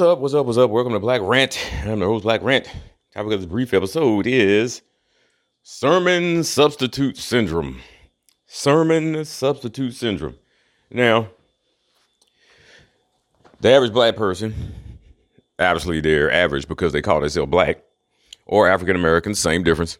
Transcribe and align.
What's 0.00 0.12
up? 0.12 0.18
What's 0.20 0.32
up? 0.32 0.46
What's 0.46 0.56
up? 0.56 0.70
Welcome 0.70 0.94
to 0.94 0.98
Black 0.98 1.20
Rant. 1.22 1.58
I'm 1.84 1.98
the 1.98 2.06
host, 2.06 2.22
Black 2.22 2.42
Rant. 2.42 2.64
Topic 3.12 3.34
of 3.34 3.40
this 3.40 3.44
brief 3.44 3.74
episode 3.74 4.26
is 4.26 4.80
sermon 5.62 6.42
substitute 6.42 7.18
syndrome. 7.18 7.82
Sermon 8.46 9.26
substitute 9.26 9.92
syndrome. 9.92 10.36
Now, 10.90 11.28
the 13.60 13.72
average 13.72 13.92
black 13.92 14.16
person, 14.16 14.54
obviously 15.58 16.00
they're 16.00 16.32
average 16.32 16.66
because 16.66 16.94
they 16.94 17.02
call 17.02 17.20
themselves 17.20 17.50
black, 17.50 17.82
or 18.46 18.70
African 18.70 18.96
American, 18.96 19.34
same 19.34 19.62
difference. 19.62 19.98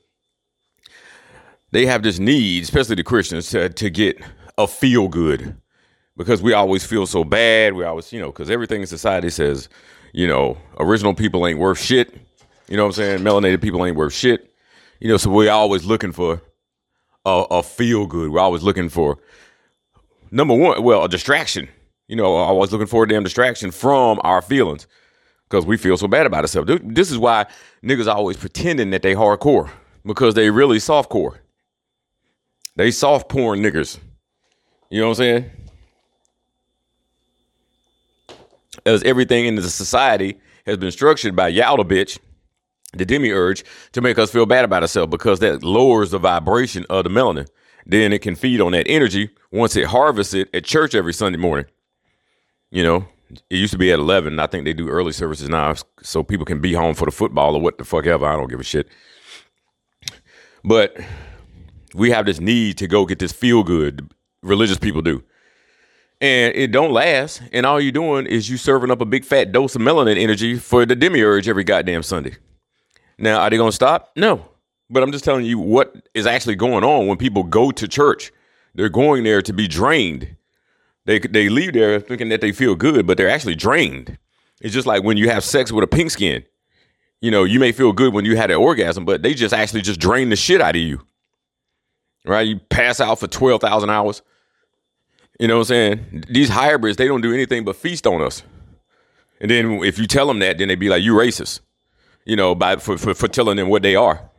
They 1.72 1.84
have 1.84 2.02
this 2.02 2.18
need, 2.18 2.62
especially 2.62 2.94
the 2.94 3.04
Christians, 3.04 3.50
to, 3.50 3.68
to 3.68 3.90
get 3.90 4.16
a 4.56 4.66
feel 4.66 5.08
good 5.08 5.60
because 6.20 6.42
we 6.42 6.52
always 6.52 6.84
feel 6.84 7.06
so 7.06 7.24
bad. 7.24 7.72
We 7.72 7.82
always, 7.84 8.12
you 8.12 8.20
know, 8.20 8.26
because 8.26 8.50
everything 8.50 8.82
in 8.82 8.86
society 8.86 9.30
says, 9.30 9.70
you 10.12 10.26
know, 10.26 10.58
original 10.78 11.14
people 11.14 11.46
ain't 11.46 11.58
worth 11.58 11.80
shit. 11.80 12.14
You 12.68 12.76
know 12.76 12.84
what 12.84 12.98
I'm 12.98 13.04
saying? 13.04 13.18
Melanated 13.20 13.60
people 13.60 13.84
ain't 13.84 13.96
worth 13.96 14.12
shit. 14.12 14.52
You 15.00 15.08
know, 15.08 15.16
so 15.16 15.30
we're 15.30 15.50
always 15.50 15.84
looking 15.84 16.12
for 16.12 16.42
a, 17.24 17.44
a 17.50 17.62
feel 17.62 18.06
good. 18.06 18.30
We're 18.30 18.40
always 18.40 18.62
looking 18.62 18.88
for 18.88 19.18
number 20.30 20.54
one, 20.54 20.82
well, 20.82 21.04
a 21.04 21.08
distraction. 21.08 21.68
You 22.08 22.16
know, 22.16 22.36
I 22.36 22.52
was 22.52 22.72
looking 22.72 22.86
for 22.86 23.04
a 23.04 23.08
damn 23.08 23.22
distraction 23.22 23.70
from 23.70 24.20
our 24.24 24.42
feelings 24.42 24.86
because 25.48 25.64
we 25.64 25.76
feel 25.76 25.96
so 25.96 26.08
bad 26.08 26.26
about 26.26 26.42
ourselves. 26.42 26.70
This 26.84 27.10
is 27.10 27.18
why 27.18 27.46
niggas 27.84 28.06
are 28.06 28.16
always 28.16 28.36
pretending 28.36 28.90
that 28.90 29.02
they 29.02 29.14
hardcore 29.14 29.70
because 30.04 30.34
they 30.34 30.50
really 30.50 30.78
softcore. 30.78 31.38
They 32.76 32.90
soft 32.90 33.28
porn 33.28 33.60
niggas. 33.60 33.98
You 34.90 35.00
know 35.00 35.08
what 35.08 35.12
I'm 35.12 35.16
saying? 35.16 35.50
As 38.86 39.02
everything 39.02 39.46
in 39.46 39.56
the 39.56 39.62
society 39.62 40.38
has 40.66 40.76
been 40.76 40.90
structured 40.90 41.36
by 41.36 41.52
Yalda 41.52 41.84
bitch, 41.84 42.18
the 42.92 43.04
demiurge, 43.04 43.64
to 43.92 44.00
make 44.00 44.18
us 44.18 44.30
feel 44.30 44.46
bad 44.46 44.64
about 44.64 44.82
ourselves 44.82 45.10
because 45.10 45.38
that 45.40 45.62
lowers 45.62 46.10
the 46.10 46.18
vibration 46.18 46.86
of 46.90 47.04
the 47.04 47.10
melanin. 47.10 47.48
Then 47.86 48.12
it 48.12 48.22
can 48.22 48.34
feed 48.34 48.60
on 48.60 48.72
that 48.72 48.86
energy 48.88 49.30
once 49.50 49.76
it 49.76 49.86
harvests 49.86 50.34
it 50.34 50.48
at 50.54 50.64
church 50.64 50.94
every 50.94 51.12
Sunday 51.12 51.38
morning. 51.38 51.66
You 52.70 52.82
know, 52.84 53.06
it 53.30 53.56
used 53.56 53.72
to 53.72 53.78
be 53.78 53.92
at 53.92 53.98
11. 53.98 54.38
I 54.38 54.46
think 54.46 54.64
they 54.64 54.72
do 54.72 54.88
early 54.88 55.12
services 55.12 55.48
now 55.48 55.74
so 56.02 56.22
people 56.22 56.46
can 56.46 56.60
be 56.60 56.72
home 56.72 56.94
for 56.94 57.04
the 57.04 57.10
football 57.10 57.54
or 57.56 57.60
what 57.60 57.78
the 57.78 57.84
fuck 57.84 58.06
ever. 58.06 58.26
I 58.26 58.36
don't 58.36 58.50
give 58.50 58.60
a 58.60 58.64
shit. 58.64 58.88
But 60.62 60.96
we 61.94 62.10
have 62.10 62.26
this 62.26 62.40
need 62.40 62.78
to 62.78 62.86
go 62.86 63.06
get 63.06 63.18
this 63.18 63.32
feel 63.32 63.62
good. 63.62 64.12
Religious 64.42 64.78
people 64.78 65.02
do. 65.02 65.22
And 66.20 66.54
it 66.54 66.70
don't 66.70 66.92
last. 66.92 67.42
And 67.52 67.64
all 67.64 67.80
you're 67.80 67.92
doing 67.92 68.26
is 68.26 68.48
you 68.50 68.56
serving 68.56 68.90
up 68.90 69.00
a 69.00 69.06
big 69.06 69.24
fat 69.24 69.52
dose 69.52 69.74
of 69.74 69.82
melanin 69.82 70.18
energy 70.18 70.56
for 70.56 70.84
the 70.84 70.94
demiurge 70.94 71.48
every 71.48 71.64
goddamn 71.64 72.02
Sunday. 72.02 72.36
Now, 73.18 73.40
are 73.40 73.50
they 73.50 73.56
going 73.56 73.70
to 73.70 73.74
stop? 73.74 74.10
No. 74.16 74.46
But 74.90 75.02
I'm 75.02 75.12
just 75.12 75.24
telling 75.24 75.44
you 75.44 75.58
what 75.58 75.94
is 76.14 76.26
actually 76.26 76.56
going 76.56 76.84
on 76.84 77.06
when 77.06 77.16
people 77.16 77.42
go 77.42 77.70
to 77.70 77.88
church. 77.88 78.32
They're 78.74 78.88
going 78.88 79.24
there 79.24 79.42
to 79.42 79.52
be 79.52 79.66
drained. 79.66 80.36
They 81.06 81.18
they 81.18 81.48
leave 81.48 81.72
there 81.72 81.98
thinking 82.00 82.28
that 82.28 82.40
they 82.40 82.52
feel 82.52 82.74
good, 82.74 83.06
but 83.06 83.16
they're 83.16 83.30
actually 83.30 83.54
drained. 83.54 84.18
It's 84.60 84.74
just 84.74 84.86
like 84.86 85.02
when 85.02 85.16
you 85.16 85.30
have 85.30 85.42
sex 85.42 85.72
with 85.72 85.84
a 85.84 85.86
pink 85.86 86.10
skin. 86.10 86.44
You 87.20 87.30
know, 87.30 87.44
you 87.44 87.60
may 87.60 87.72
feel 87.72 87.92
good 87.92 88.14
when 88.14 88.24
you 88.24 88.36
had 88.36 88.50
an 88.50 88.56
orgasm, 88.56 89.04
but 89.04 89.22
they 89.22 89.34
just 89.34 89.54
actually 89.54 89.82
just 89.82 90.00
drain 90.00 90.30
the 90.30 90.36
shit 90.36 90.60
out 90.60 90.76
of 90.76 90.82
you 90.82 91.00
right? 92.24 92.46
You 92.46 92.58
pass 92.58 93.00
out 93.00 93.18
for 93.18 93.26
12,000 93.26 93.90
hours. 93.90 94.22
You 95.40 95.48
know 95.48 95.54
what 95.54 95.60
I'm 95.60 95.64
saying? 95.64 96.24
These 96.28 96.50
hybrids, 96.50 96.98
they 96.98 97.08
don't 97.08 97.22
do 97.22 97.32
anything 97.32 97.64
but 97.64 97.74
feast 97.74 98.06
on 98.06 98.20
us. 98.20 98.42
And 99.40 99.50
then 99.50 99.82
if 99.82 99.98
you 99.98 100.06
tell 100.06 100.26
them 100.26 100.38
that, 100.40 100.58
then 100.58 100.68
they'd 100.68 100.74
be 100.74 100.90
like, 100.90 101.02
you 101.02 101.14
racist, 101.14 101.60
you 102.26 102.36
know, 102.36 102.54
by 102.54 102.76
for, 102.76 102.98
for, 102.98 103.14
for 103.14 103.26
telling 103.26 103.56
them 103.56 103.70
what 103.70 103.80
they 103.80 103.96
are. 103.96 104.30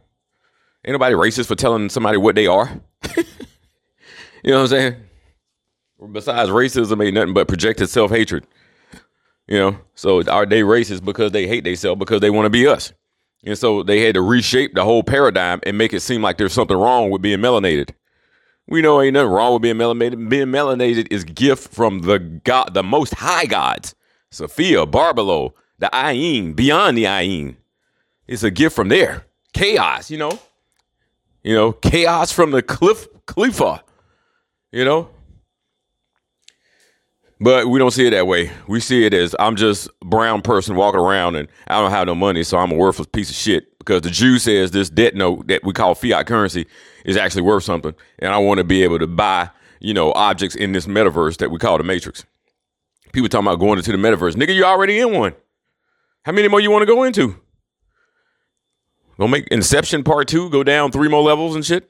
Ain't 0.85 0.93
nobody 0.93 1.15
racist 1.15 1.47
for 1.47 1.55
telling 1.55 1.89
somebody 1.89 2.17
what 2.17 2.35
they 2.35 2.45
are. 2.45 2.69
you 3.17 3.23
know 4.45 4.57
what 4.57 4.61
I'm 4.61 4.67
saying? 4.67 4.95
Besides, 6.11 6.51
racism 6.51 7.03
ain't 7.03 7.15
nothing 7.15 7.33
but 7.33 7.47
projected 7.47 7.89
self 7.89 8.11
hatred. 8.11 8.45
You 9.47 9.57
know, 9.57 9.77
so 9.95 10.21
are 10.29 10.45
they 10.45 10.61
racist 10.61 11.03
because 11.03 11.31
they 11.31 11.47
hate 11.47 11.63
themselves 11.63 11.97
because 11.97 12.21
they 12.21 12.29
want 12.29 12.45
to 12.45 12.51
be 12.51 12.67
us? 12.67 12.93
And 13.43 13.57
so 13.57 13.81
they 13.81 14.01
had 14.01 14.13
to 14.13 14.21
reshape 14.21 14.75
the 14.75 14.83
whole 14.83 15.01
paradigm 15.01 15.61
and 15.63 15.79
make 15.79 15.93
it 15.93 16.01
seem 16.01 16.21
like 16.21 16.37
there's 16.37 16.53
something 16.53 16.77
wrong 16.77 17.09
with 17.09 17.23
being 17.23 17.39
melanated. 17.39 17.89
We 18.71 18.81
know 18.81 19.01
ain't 19.01 19.15
nothing 19.15 19.31
wrong 19.31 19.51
with 19.51 19.63
being 19.63 19.75
melanated. 19.75 20.29
Being 20.29 20.47
melanated 20.47 21.11
is 21.11 21.25
gift 21.25 21.73
from 21.73 22.03
the 22.03 22.19
God, 22.19 22.73
the 22.73 22.81
most 22.81 23.15
high 23.15 23.45
gods. 23.45 23.95
Sophia, 24.29 24.85
Barbelo, 24.85 25.51
the 25.79 25.89
Ayin, 25.91 26.55
beyond 26.55 26.95
the 26.97 27.03
Ayin. 27.03 27.57
It's 28.29 28.43
a 28.43 28.49
gift 28.49 28.73
from 28.73 28.87
there. 28.87 29.25
Chaos, 29.53 30.09
you 30.09 30.17
know. 30.17 30.39
You 31.43 31.53
know, 31.53 31.73
chaos 31.73 32.31
from 32.31 32.51
the 32.51 32.61
cliff 32.61 33.09
Khalifa. 33.25 33.83
You 34.71 34.85
know, 34.85 35.09
but 37.41 37.67
we 37.67 37.79
don't 37.79 37.89
see 37.89 38.05
it 38.05 38.11
that 38.11 38.27
way. 38.27 38.51
We 38.67 38.79
see 38.79 39.03
it 39.03 39.15
as 39.15 39.35
I'm 39.39 39.55
just 39.55 39.89
a 40.01 40.05
brown 40.05 40.43
person 40.43 40.75
walking 40.75 40.99
around 40.99 41.35
and 41.35 41.47
I 41.65 41.81
don't 41.81 41.89
have 41.89 42.05
no 42.05 42.13
money, 42.13 42.43
so 42.43 42.59
I'm 42.59 42.71
a 42.71 42.75
worthless 42.75 43.07
piece 43.07 43.31
of 43.31 43.35
shit. 43.35 43.77
Because 43.79 44.01
the 44.01 44.11
Jew 44.11 44.37
says 44.37 44.69
this 44.69 44.91
debt 44.91 45.15
note 45.15 45.47
that 45.47 45.63
we 45.63 45.73
call 45.73 45.95
fiat 45.95 46.27
currency 46.27 46.67
is 47.03 47.17
actually 47.17 47.41
worth 47.41 47.63
something. 47.63 47.95
And 48.19 48.31
I 48.31 48.37
want 48.37 48.59
to 48.59 48.63
be 48.63 48.83
able 48.83 48.99
to 48.99 49.07
buy, 49.07 49.49
you 49.79 49.91
know, 49.91 50.13
objects 50.13 50.55
in 50.55 50.71
this 50.71 50.85
metaverse 50.85 51.37
that 51.37 51.49
we 51.49 51.57
call 51.57 51.79
the 51.79 51.83
matrix. 51.83 52.23
People 53.11 53.27
talking 53.27 53.47
about 53.47 53.59
going 53.59 53.79
into 53.79 53.91
the 53.91 53.97
metaverse. 53.97 54.35
Nigga, 54.35 54.53
you 54.53 54.63
already 54.63 54.99
in 54.99 55.11
one. 55.11 55.33
How 56.23 56.33
many 56.33 56.47
more 56.47 56.59
you 56.59 56.69
want 56.69 56.83
to 56.83 56.85
go 56.85 57.01
into? 57.03 57.35
Gonna 59.19 59.31
make 59.31 59.47
Inception 59.47 60.03
part 60.03 60.27
two 60.27 60.49
go 60.51 60.63
down 60.63 60.91
three 60.91 61.09
more 61.09 61.23
levels 61.23 61.55
and 61.55 61.65
shit. 61.65 61.89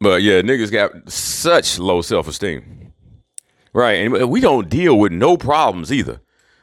But 0.00 0.22
yeah, 0.22 0.42
niggas 0.42 0.72
got 0.72 1.10
such 1.10 1.78
low 1.78 2.02
self-esteem. 2.02 2.87
Right. 3.72 3.94
And 3.94 4.30
we 4.30 4.40
don't 4.40 4.68
deal 4.68 4.98
with 4.98 5.12
no 5.12 5.36
problems 5.36 5.92
either. 5.92 6.20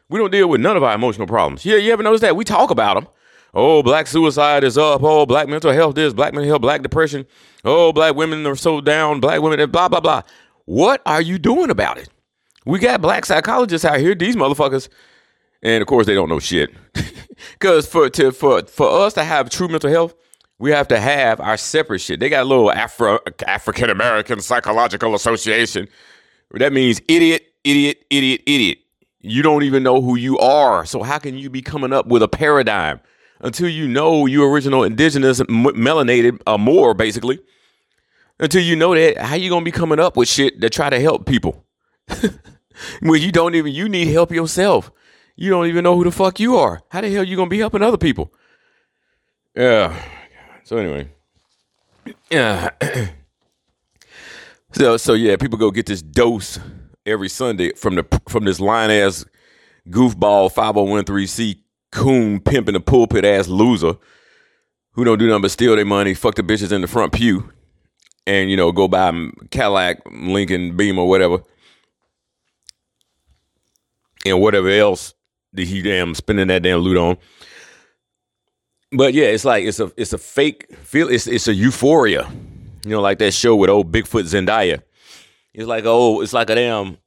We 0.10 0.20
don't 0.20 0.32
deal 0.32 0.48
with 0.48 0.62
none 0.62 0.78
of 0.78 0.84
our 0.84 0.96
emotional 0.96 1.28
problems. 1.28 1.66
Yeah, 1.66 1.78
you 1.78 1.92
ever 1.92 2.04
notice 2.04 2.22
that? 2.22 2.36
We 2.36 2.44
talk 2.44 2.70
about 2.70 2.96
them. 2.96 3.08
Oh, 3.54 3.82
black 3.82 4.08
suicide 4.08 4.64
is 4.64 4.78
up. 4.78 5.02
Oh, 5.02 5.26
black 5.26 5.48
mental 5.48 5.72
health 5.72 5.98
is, 5.98 6.14
black 6.14 6.34
mental 6.34 6.50
health, 6.50 6.62
black 6.62 6.82
depression. 6.82 7.26
Oh, 7.64 7.94
black 7.94 8.16
women 8.16 8.46
are 8.46 8.56
so 8.56 8.82
down, 8.82 9.20
black 9.20 9.42
women, 9.42 9.70
blah, 9.72 9.88
blah, 9.88 10.02
blah. 10.02 10.24
What 10.66 11.02
are 11.06 11.22
you 11.22 11.40
doing 11.40 11.70
about 11.70 11.98
it? 11.98 12.10
We 12.66 12.80
got 12.80 13.02
black 13.02 13.26
psychologists 13.26 13.86
out 13.86 14.00
here, 14.00 14.14
these 14.14 14.36
motherfuckers. 14.36 14.90
And 15.64 15.82
of 15.82 15.88
course, 15.88 16.06
they 16.06 16.16
don't 16.16 16.30
know 16.30 16.40
shit. 16.40 16.70
Because 17.54 17.86
for, 17.88 18.10
to, 18.10 18.32
for, 18.32 18.64
for 18.66 18.90
us 18.90 19.14
to 19.14 19.24
have 19.24 19.50
true 19.50 19.68
mental 19.68 19.90
health, 19.90 20.16
we 20.58 20.72
have 20.72 20.88
to 20.90 21.00
have 21.00 21.40
our 21.42 21.58
separate 21.58 22.00
shit. 22.00 22.20
They 22.20 22.30
got 22.30 22.44
a 22.44 22.46
little 22.48 22.72
Afro 22.72 23.20
African 23.46 23.90
American 23.90 24.40
Psychological 24.40 25.16
Association 25.16 25.88
that 26.60 26.74
means 26.74 27.02
idiot, 27.08 27.44
idiot, 27.64 28.06
idiot, 28.10 28.42
idiot. 28.46 28.78
You 29.22 29.42
don't 29.42 29.64
even 29.64 29.84
know 29.84 30.02
who 30.02 30.16
you 30.16 30.38
are. 30.38 30.86
So 30.86 31.04
how 31.04 31.18
can 31.18 31.38
you 31.38 31.50
be 31.50 31.62
coming 31.62 31.92
up 31.92 32.08
with 32.08 32.22
a 32.22 32.28
paradigm 32.28 33.00
until 33.40 33.68
you 33.68 33.88
know 33.88 34.26
you 34.26 34.46
original 34.46 34.84
indigenous 34.84 35.40
melanated 35.42 36.42
uh, 36.46 36.58
more 36.58 36.94
basically? 36.94 37.40
Until 38.40 38.62
you 38.62 38.76
know 38.76 38.94
that, 38.94 39.18
how 39.18 39.36
you 39.36 39.50
gonna 39.50 39.66
be 39.66 39.72
coming 39.72 40.00
up 40.00 40.16
with 40.16 40.28
shit 40.28 40.60
that 40.62 40.72
try 40.72 40.90
to 40.90 41.00
help 41.00 41.26
people? 41.26 41.66
when 43.02 43.22
you 43.22 43.32
don't 43.32 43.56
even 43.56 43.74
you 43.74 43.90
need 43.90 44.10
help 44.10 44.32
yourself. 44.32 44.92
You 45.36 45.50
don't 45.50 45.68
even 45.68 45.84
know 45.84 45.96
who 45.96 46.04
the 46.04 46.12
fuck 46.12 46.40
you 46.40 46.58
are. 46.58 46.82
How 46.90 47.02
the 47.02 47.10
hell 47.10 47.24
you 47.24 47.36
gonna 47.36 47.50
be 47.50 47.60
helping 47.60 47.82
other 47.82 47.98
people? 47.98 48.32
Yeah. 49.56 50.00
So 50.64 50.78
anyway. 50.78 51.10
Yeah. 52.30 52.70
So 54.78 54.98
so 54.98 55.14
yeah, 55.14 55.38
people 55.38 55.58
go 55.58 55.72
get 55.72 55.86
this 55.86 56.02
dose 56.02 56.60
every 57.06 57.30
Sunday 57.30 57.72
from 57.74 57.96
the 57.96 58.22
from 58.28 58.44
this 58.44 58.60
line 58.60 58.92
ass 58.92 59.26
goofball 59.88 60.52
5013C 60.54 61.60
coon 61.94 62.42
pimping 62.42 62.74
the 62.74 62.82
pulpit 62.82 63.24
ass 63.24 63.48
loser 63.48 63.96
who 64.92 65.06
don't 65.06 65.18
do 65.18 65.28
nothing 65.28 65.44
but 65.44 65.52
steal 65.52 65.78
their 65.78 65.86
money, 65.86 66.14
fuck 66.14 66.36
the 66.36 66.44
bitches 66.44 66.74
in 66.74 66.82
the 66.82 66.88
front 66.88 67.14
pew, 67.14 67.54
and 68.28 68.50
you 68.50 68.58
know 68.58 68.74
go 68.74 68.90
buy 68.90 69.30
Cadillac, 69.50 70.02
Lincoln, 70.12 70.76
Beam 70.76 71.00
or 71.00 71.08
whatever, 71.08 71.38
and 74.26 74.42
whatever 74.42 74.70
else 74.70 75.14
that 75.54 75.68
he 75.68 75.82
damn 75.82 76.14
spending 76.14 76.48
that 76.50 76.64
damn 76.64 76.80
loot 76.80 76.98
on. 76.98 77.18
But 78.92 79.14
yeah, 79.14 79.28
it's 79.28 79.46
like 79.46 79.64
it's 79.64 79.80
a 79.80 79.90
it's 79.96 80.12
a 80.12 80.18
fake 80.18 80.76
feel. 80.80 81.08
It's 81.08 81.28
it's 81.28 81.48
a 81.48 81.54
euphoria 81.54 82.30
you 82.86 82.92
know, 82.92 83.02
like 83.02 83.18
that 83.18 83.34
show 83.34 83.56
with 83.56 83.72
old 83.72 83.92
Bigfoot 83.92 84.26
Zendaya. 84.26 84.84
It's 85.56 85.68
like 85.68 85.86
oh, 85.88 86.22
it's 86.22 86.34
like 86.34 86.52
a 86.52 86.56
damn 86.56 86.98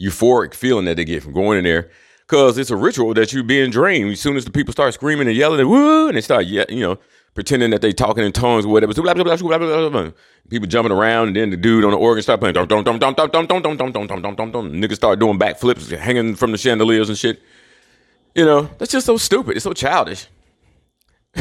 euphoric 0.00 0.52
feeling 0.52 0.84
that 0.86 0.96
they 0.96 1.04
get 1.04 1.22
from 1.22 1.32
going 1.32 1.58
in 1.58 1.64
there 1.64 1.90
because 2.26 2.58
it's 2.58 2.70
a 2.70 2.76
ritual 2.76 3.14
that 3.14 3.32
you're 3.32 3.44
being 3.44 3.70
drained. 3.70 4.10
As 4.10 4.20
soon 4.20 4.36
as 4.36 4.44
the 4.44 4.50
people 4.50 4.72
start 4.72 4.94
screaming 4.94 5.28
and 5.28 5.36
yelling 5.36 5.60
and 5.60 5.70
woo, 5.70 6.08
and 6.08 6.16
they 6.16 6.20
start 6.20 6.46
you 6.46 6.64
know 6.70 6.98
pretending 7.34 7.70
that 7.70 7.82
they 7.82 7.92
talking 7.92 8.24
in 8.24 8.32
tongues 8.32 8.66
or 8.66 8.72
whatever. 8.72 8.92
People 10.50 10.66
jumping 10.66 10.92
around, 10.92 11.28
and 11.28 11.36
then 11.36 11.50
the 11.50 11.56
dude 11.56 11.84
on 11.84 11.92
the 11.92 11.96
organ 11.96 12.22
start 12.22 12.40
playing. 12.40 12.56
Niggas 12.56 14.96
start 14.96 15.20
doing 15.20 15.38
backflips, 15.38 15.96
hanging 15.96 16.34
from 16.34 16.50
the 16.50 16.58
chandeliers 16.58 17.08
and 17.08 17.16
shit. 17.16 17.40
You 18.34 18.44
know, 18.44 18.70
that's 18.78 18.90
just 18.90 19.06
so 19.06 19.18
stupid. 19.18 19.56
It's 19.56 19.62
so 19.62 19.72
childish. 19.72 20.26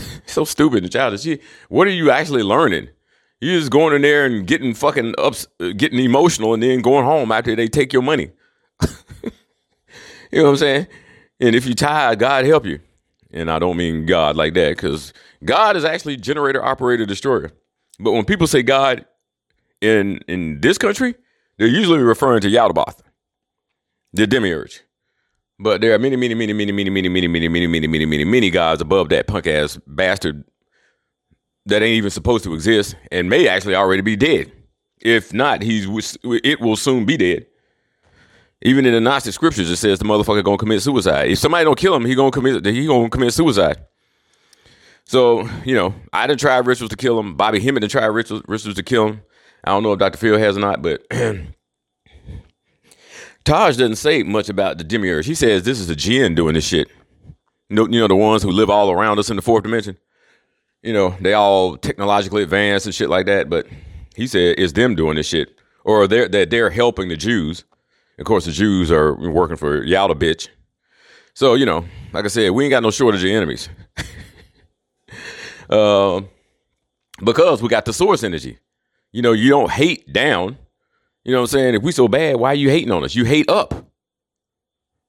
so 0.26 0.46
stupid 0.46 0.84
and 0.84 0.92
childish. 0.92 1.40
What 1.70 1.88
are 1.88 1.92
you 1.92 2.12
actually 2.12 2.44
learning? 2.44 2.90
You're 3.42 3.60
just 3.60 3.72
going 3.72 3.94
in 3.94 4.02
there 4.02 4.26
and 4.26 4.48
getting 4.48 4.74
fucking 4.74 5.16
ups, 5.18 5.48
getting 5.78 6.00
emotional, 6.00 6.54
and 6.54 6.64
then 6.64 6.82
going 6.82 7.06
home 7.06 7.32
after 7.32 7.56
they 7.56 7.68
take 7.68 7.92
your 7.94 8.02
money. 8.02 8.32
you 8.82 8.90
know 10.34 10.44
what 10.44 10.50
I'm 10.52 10.58
saying? 10.58 10.88
And 11.40 11.56
if 11.56 11.66
you're 11.66 11.76
tired, 11.76 12.20
God 12.20 12.46
help 12.46 12.66
you. 12.66 12.80
And 13.32 13.52
I 13.52 13.60
don't 13.60 13.76
mean 13.76 14.06
God 14.06 14.38
like 14.38 14.54
that, 14.54 14.78
because 14.78 15.12
God 15.44 15.76
is 15.76 15.84
actually 15.84 16.16
generator, 16.18 16.64
operator, 16.64 17.06
destroyer. 17.06 17.52
But 18.00 18.14
when 18.14 18.26
people 18.26 18.48
say 18.48 18.64
God 18.64 19.06
in 19.82 20.20
in 20.28 20.62
this 20.62 20.78
country, 20.78 21.16
they're 21.58 21.68
usually 21.68 22.00
referring 22.00 22.42
to 22.42 22.48
Yaldabaoth, 22.48 23.00
the 24.14 24.26
demiurge. 24.26 24.85
But 25.58 25.82
there 25.82 25.94
are 25.94 26.00
many, 26.00 26.16
many, 26.16 26.34
many, 26.34 26.54
many, 26.54 26.72
many, 26.72 26.90
many, 26.90 27.08
many, 27.08 27.28
many, 27.28 27.48
many, 27.48 27.68
many, 27.68 27.88
many, 27.88 28.06
many, 28.06 28.26
many 28.26 28.50
gods 28.50 28.82
above 28.82 29.10
that 29.10 29.28
punk 29.28 29.48
ass 29.48 29.80
bastard 29.88 30.44
that 31.66 31.82
ain't 31.82 31.98
even 31.98 32.12
supposed 32.12 32.44
to 32.44 32.54
exist 32.54 32.96
and 33.12 33.30
may 33.30 33.48
actually 33.48 33.76
already 33.76 34.02
be 34.02 34.16
dead. 34.16 34.52
If 35.02 35.34
not, 35.34 35.62
he's 35.62 35.88
it 36.24 36.60
will 36.60 36.76
soon 36.76 37.06
be 37.06 37.18
dead. 37.18 37.46
Even 38.62 38.86
in 38.86 38.94
the 38.94 39.00
Gnostic 39.00 39.34
scriptures, 39.34 39.70
it 39.70 39.76
says 39.78 40.00
the 40.00 40.06
motherfucker 40.06 40.44
gonna 40.44 40.58
commit 40.58 40.82
suicide. 40.82 41.30
If 41.30 41.40
somebody 41.40 41.64
don't 41.66 41.78
kill 41.78 41.96
him, 41.96 42.06
he 42.06 42.16
gonna 42.16 42.32
commit 42.32 42.66
he 42.66 42.88
gonna 42.88 43.10
commit 43.10 43.34
suicide. 43.34 43.78
So 45.06 45.48
you 45.64 45.76
know, 45.76 45.94
I 46.12 46.28
didn't 46.28 46.40
try 46.40 46.58
rituals 46.58 46.90
to 46.90 46.98
kill 46.98 47.20
him. 47.20 47.36
Bobby 47.36 47.60
Hemmitt 47.60 47.82
didn't 47.82 47.92
try 47.92 48.06
rituals, 48.06 48.44
rituals 48.48 48.76
to 48.76 48.84
kill 48.84 49.08
him. 49.08 49.22
I 49.64 49.72
don't 49.72 49.84
know 49.84 49.94
if 49.94 50.00
Dr. 50.00 50.18
Phil 50.18 50.38
has 50.38 50.58
or 50.58 50.60
not, 50.60 50.82
but 50.82 51.06
Taj 53.46 53.78
doesn't 53.78 53.98
say 53.98 54.24
much 54.24 54.50
about 54.50 54.80
the 54.80 54.84
demiurge. 54.84 55.28
He 55.28 55.36
says 55.36 55.64
this 55.64 55.80
is 55.80 55.90
a 55.90 55.96
jinn 55.96 56.34
doing 56.34 56.56
this 56.56 56.66
shit. 56.66 56.90
You 57.70 57.76
know, 57.76 57.88
you 57.88 58.00
know 58.00 58.08
the 58.08 58.16
ones 58.16 58.42
who 58.42 58.52
live 58.52 58.72
all 58.72 58.92
around 58.92 59.20
us 59.20 59.30
in 59.30 59.36
the 59.36 59.42
fourth 59.42 59.64
dimension. 59.64 59.98
You 60.82 60.94
know, 60.94 61.16
they 61.22 61.34
all 61.34 61.78
technologically 61.78 62.44
advanced 62.44 62.88
and 62.88 62.94
shit 62.94 63.10
like 63.10 63.28
that. 63.28 63.50
But 63.50 63.68
he 64.16 64.26
said 64.26 64.56
it's 64.58 64.74
them 64.74 64.96
doing 64.96 65.16
this 65.16 65.28
shit, 65.28 65.60
or 65.84 66.08
they're 66.08 66.28
that 66.28 66.50
they're 66.50 66.72
helping 66.72 67.08
the 67.08 67.18
Jews. 67.18 67.64
Of 68.18 68.26
course, 68.26 68.46
the 68.46 68.52
Jews 68.52 68.92
are 68.92 69.14
working 69.14 69.58
for 69.58 69.82
Yalda 69.86 70.16
bitch. 70.16 70.50
So 71.36 71.54
you 71.54 71.68
know, 71.68 71.86
like 72.14 72.26
I 72.26 72.30
said, 72.30 72.50
we 72.50 72.64
ain't 72.64 72.72
got 72.72 72.84
no 72.84 72.92
shortage 72.92 73.24
of 73.24 73.30
enemies. 73.30 73.70
uh, 75.70 76.22
because 77.24 77.62
we 77.62 77.70
got 77.70 77.86
the 77.86 77.94
source 77.94 78.24
energy. 78.24 78.58
You 79.12 79.22
know, 79.22 79.34
you 79.34 79.50
don't 79.50 79.72
hate 79.72 80.12
down 80.12 80.58
you 81.26 81.32
know 81.32 81.40
what 81.40 81.54
I'm 81.54 81.60
saying? 81.60 81.76
If 81.76 81.82
we 81.82 81.92
so 81.92 82.08
bad, 82.08 82.38
why 82.38 82.52
are 82.52 82.56
you 82.56 82.70
hating 82.70 82.92
on 82.92 83.04
us? 83.04 83.16
You 83.16 83.26
hate 83.26 83.50
up. 83.50 83.74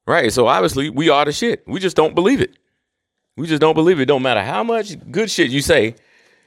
Right? 0.07 0.33
So 0.33 0.47
obviously 0.47 0.89
we 0.89 1.11
are 1.11 1.25
the 1.25 1.33
shit. 1.33 1.63
We 1.67 1.79
just 1.79 1.95
don't 1.95 2.15
believe 2.15 2.41
it. 2.41 2.57
We 3.37 3.47
just 3.47 3.61
don't 3.61 3.75
believe 3.75 4.01
it. 4.01 4.07
Don't 4.07 4.23
matter 4.23 4.43
how 4.43 4.65
much 4.65 4.97
good 5.11 5.31
shit 5.31 5.51
you 5.51 5.61
say. 5.61 5.95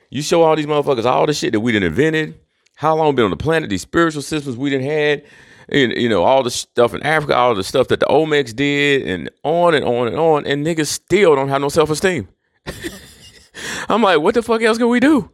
You 0.10 0.24
show 0.24 0.42
all 0.42 0.56
these 0.56 0.66
motherfuckers 0.66 1.06
all 1.06 1.27
the 1.27 1.33
shit 1.33 1.54
that 1.54 1.60
we 1.60 1.71
didn't 1.71 1.89
invented, 1.89 2.39
how 2.75 2.95
long 2.95 3.13
been 3.13 3.25
on 3.25 3.31
the 3.31 3.38
planet, 3.38 3.69
these 3.69 3.83
spiritual 3.83 4.24
systems 4.24 4.57
we 4.57 4.71
didn't 4.71 4.88
had, 4.88 5.24
and, 5.71 5.92
you 5.92 6.10
know, 6.10 6.24
all 6.24 6.42
the 6.42 6.50
stuff 6.50 6.95
in 6.95 7.04
Africa, 7.04 7.36
all 7.36 7.54
the 7.54 7.63
stuff 7.63 7.89
that 7.89 8.00
the 8.00 8.07
Olmecs 8.07 8.56
did, 8.56 9.07
and 9.07 9.30
on 9.44 9.75
and 9.75 9.86
on 9.86 10.07
and 10.07 10.18
on, 10.18 10.48
and 10.48 10.66
niggas 10.66 10.88
still 10.88 11.36
don't 11.36 11.50
have 11.50 11.62
no 11.62 11.69
self-esteem. 11.69 12.27
I'm 13.89 14.01
like, 14.01 14.19
what 14.19 14.33
the 14.33 14.42
fuck 14.42 14.63
else 14.63 14.80
can 14.80 14.89
we 14.89 15.00
do? 15.00 15.30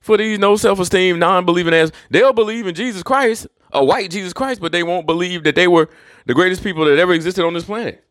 For 0.00 0.16
these 0.16 0.38
no 0.38 0.56
self-esteem, 0.56 1.18
non-believing 1.18 1.74
ass, 1.74 1.92
they'll 2.08 2.32
believe 2.32 2.66
in 2.66 2.74
Jesus 2.74 3.02
Christ, 3.02 3.46
a 3.72 3.84
white 3.84 4.10
Jesus 4.10 4.32
Christ, 4.32 4.60
but 4.60 4.72
they 4.72 4.82
won't 4.82 5.06
believe 5.06 5.44
that 5.44 5.54
they 5.54 5.68
were 5.68 5.88
the 6.26 6.34
greatest 6.34 6.62
people 6.62 6.84
that 6.84 6.98
ever 6.98 7.12
existed 7.12 7.44
on 7.44 7.54
this 7.54 7.64
planet. 7.64 8.04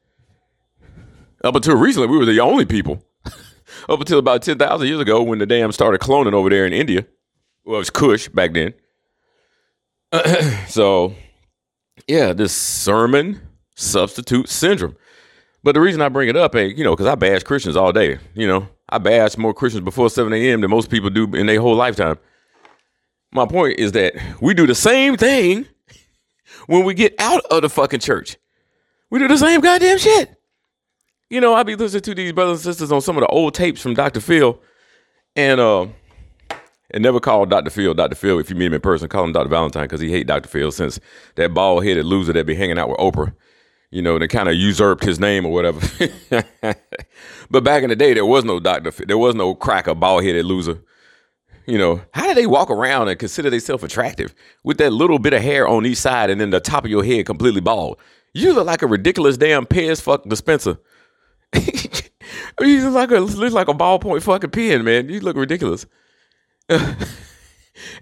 Up 1.44 1.56
until 1.56 1.75
recently, 1.75 2.07
we 2.07 2.18
were 2.18 2.25
the 2.25 2.39
only 2.39 2.65
people. 2.65 3.04
Up 3.89 4.00
until 4.00 4.19
about 4.19 4.42
10,000 4.42 4.88
years 4.88 5.00
ago 5.00 5.21
when 5.21 5.39
the 5.39 5.45
dam 5.45 5.71
started 5.71 6.01
cloning 6.01 6.33
over 6.33 6.50
there 6.50 6.65
in 6.65 6.74
India. 6.74 7.06
Well, 7.63 7.75
it 7.75 7.80
was 7.80 7.89
Kush 7.89 8.27
back 8.30 8.54
then. 8.54 8.74
so, 10.68 11.13
yeah, 12.07 12.33
this 12.33 12.54
sermon 12.54 13.42
substitute 13.75 14.50
syndrome. 14.50 14.95
But 15.63 15.74
the 15.74 15.81
reason 15.81 16.01
I 16.01 16.09
bring 16.09 16.30
it 16.30 16.38
up 16.38 16.56
ain't, 16.56 16.77
you 16.77 16.83
know, 16.83 16.95
because 16.95 17.07
I 17.07 17.15
bash 17.15 17.44
Christians 17.44 17.75
all 17.75 17.92
day. 17.92 18.19
You 18.33 18.48
know, 18.48 18.69
I 18.89 19.00
bash 19.00 19.38
more 19.38 19.54
Christians 19.54 19.83
before 19.83 20.09
7 20.09 20.31
a.m. 20.31 20.62
than 20.62 20.69
most 20.69 20.89
people 20.89 21.09
do 21.09 21.25
in 21.36 21.45
their 21.45 21.59
whole 21.59 21.75
lifetime. 21.75 22.18
My 23.38 23.45
point 23.45 23.80
is 23.80 23.92
that 23.92 24.16
we 24.42 24.56
do 24.56 24.66
the 24.66 24.74
same 24.74 25.16
thing 25.16 25.68
when 26.66 26.84
we 26.84 26.95
get 26.95 27.13
out 27.19 27.45
of 27.51 27.62
the 27.62 27.69
fucking 27.69 28.00
church. 28.00 28.36
We 29.12 29.19
do 29.19 29.28
the 29.28 29.38
same 29.38 29.62
goddamn 29.62 30.00
shit. 30.00 30.36
You 31.30 31.39
know, 31.39 31.54
I 31.54 31.62
be 31.62 31.75
listening 31.75 32.01
to 32.01 32.16
these 32.16 32.34
brothers 32.34 32.66
and 32.66 32.74
sisters 32.74 32.92
on 32.92 33.01
some 33.01 33.16
of 33.16 33.22
the 33.22 33.28
old 33.28 33.54
tapes 33.54 33.80
from 33.80 33.94
Dr. 33.94 34.22
Phil, 34.22 34.60
and 35.36 35.60
uh, 35.60 35.86
and 36.89 37.04
never 37.04 37.19
call 37.19 37.45
Dr. 37.45 37.69
Phil 37.69 37.94
Dr. 37.94 38.16
Phil 38.16 38.39
if 38.39 38.50
you 38.50 38.56
meet 38.56 38.66
him 38.66 38.74
in 38.74 38.81
person. 38.81 39.07
Call 39.07 39.25
him 39.25 39.34
Dr. 39.34 39.50
Valentine 39.50 39.83
because 39.83 40.01
he 40.01 40.10
hate 40.10 40.25
Dr. 40.25 40.50
Phil 40.50 40.72
since 40.72 41.00
that 41.36 41.54
bald 41.54 41.86
headed 41.86 42.06
loser 42.06 42.33
that 42.33 42.48
be 42.48 42.56
hanging 42.56 42.80
out 42.80 42.90
with 42.90 42.98
Oprah. 42.98 43.36
You 43.92 44.01
know, 44.01 44.18
they 44.18 44.28
kind 44.28 44.50
of 44.50 44.56
usurped 44.56 45.04
his 45.04 45.19
name 45.19 45.45
or 45.45 45.51
whatever. 45.51 45.80
but 47.51 47.63
back 47.63 47.83
in 47.83 47.90
the 47.90 47.95
day, 47.95 48.16
there 48.16 48.25
was 48.25 48.45
no 48.45 48.60
Dr. 48.60 48.92
Phil. 48.92 49.06
There 49.06 49.18
was 49.19 49.36
no 49.36 49.54
cracker 49.54 49.94
bald 49.94 50.24
headed 50.24 50.45
loser. 50.45 50.81
You 51.68 51.78
know, 51.78 52.02
how 52.14 52.28
do 52.28 52.34
they 52.34 52.48
walk 52.48 52.69
around 52.72 53.10
and 53.10 53.19
consider 53.19 53.50
themselves 53.50 53.84
attractive 53.84 54.33
with 54.64 54.78
that 54.78 54.94
little 54.94 55.19
bit 55.19 55.33
of 55.33 55.42
hair 55.42 55.68
on 55.68 55.86
each 55.86 55.97
side 55.97 56.30
and 56.30 56.40
then 56.40 56.50
the 56.50 56.62
top 56.62 56.86
of 56.86 56.90
your 56.90 57.04
head 57.04 57.26
completely 57.26 57.59
bald? 57.59 57.97
You 58.33 58.54
look 58.54 58.66
like 58.66 58.81
a 58.83 58.88
ridiculous 58.88 59.36
damn 59.36 59.66
Pez 59.66 60.02
fuck 60.02 60.24
dispenser. 60.24 60.78
you 61.54 62.90
look 62.90 62.94
like 62.94 63.12
a 63.12 63.19
look 63.19 63.52
like 63.52 63.68
a 63.68 63.74
ballpoint 63.74 64.24
fucking 64.24 64.52
pen, 64.52 64.86
man. 64.86 65.09
You 65.09 65.19
look 65.19 65.36
ridiculous. 65.36 65.86
and 66.69 66.95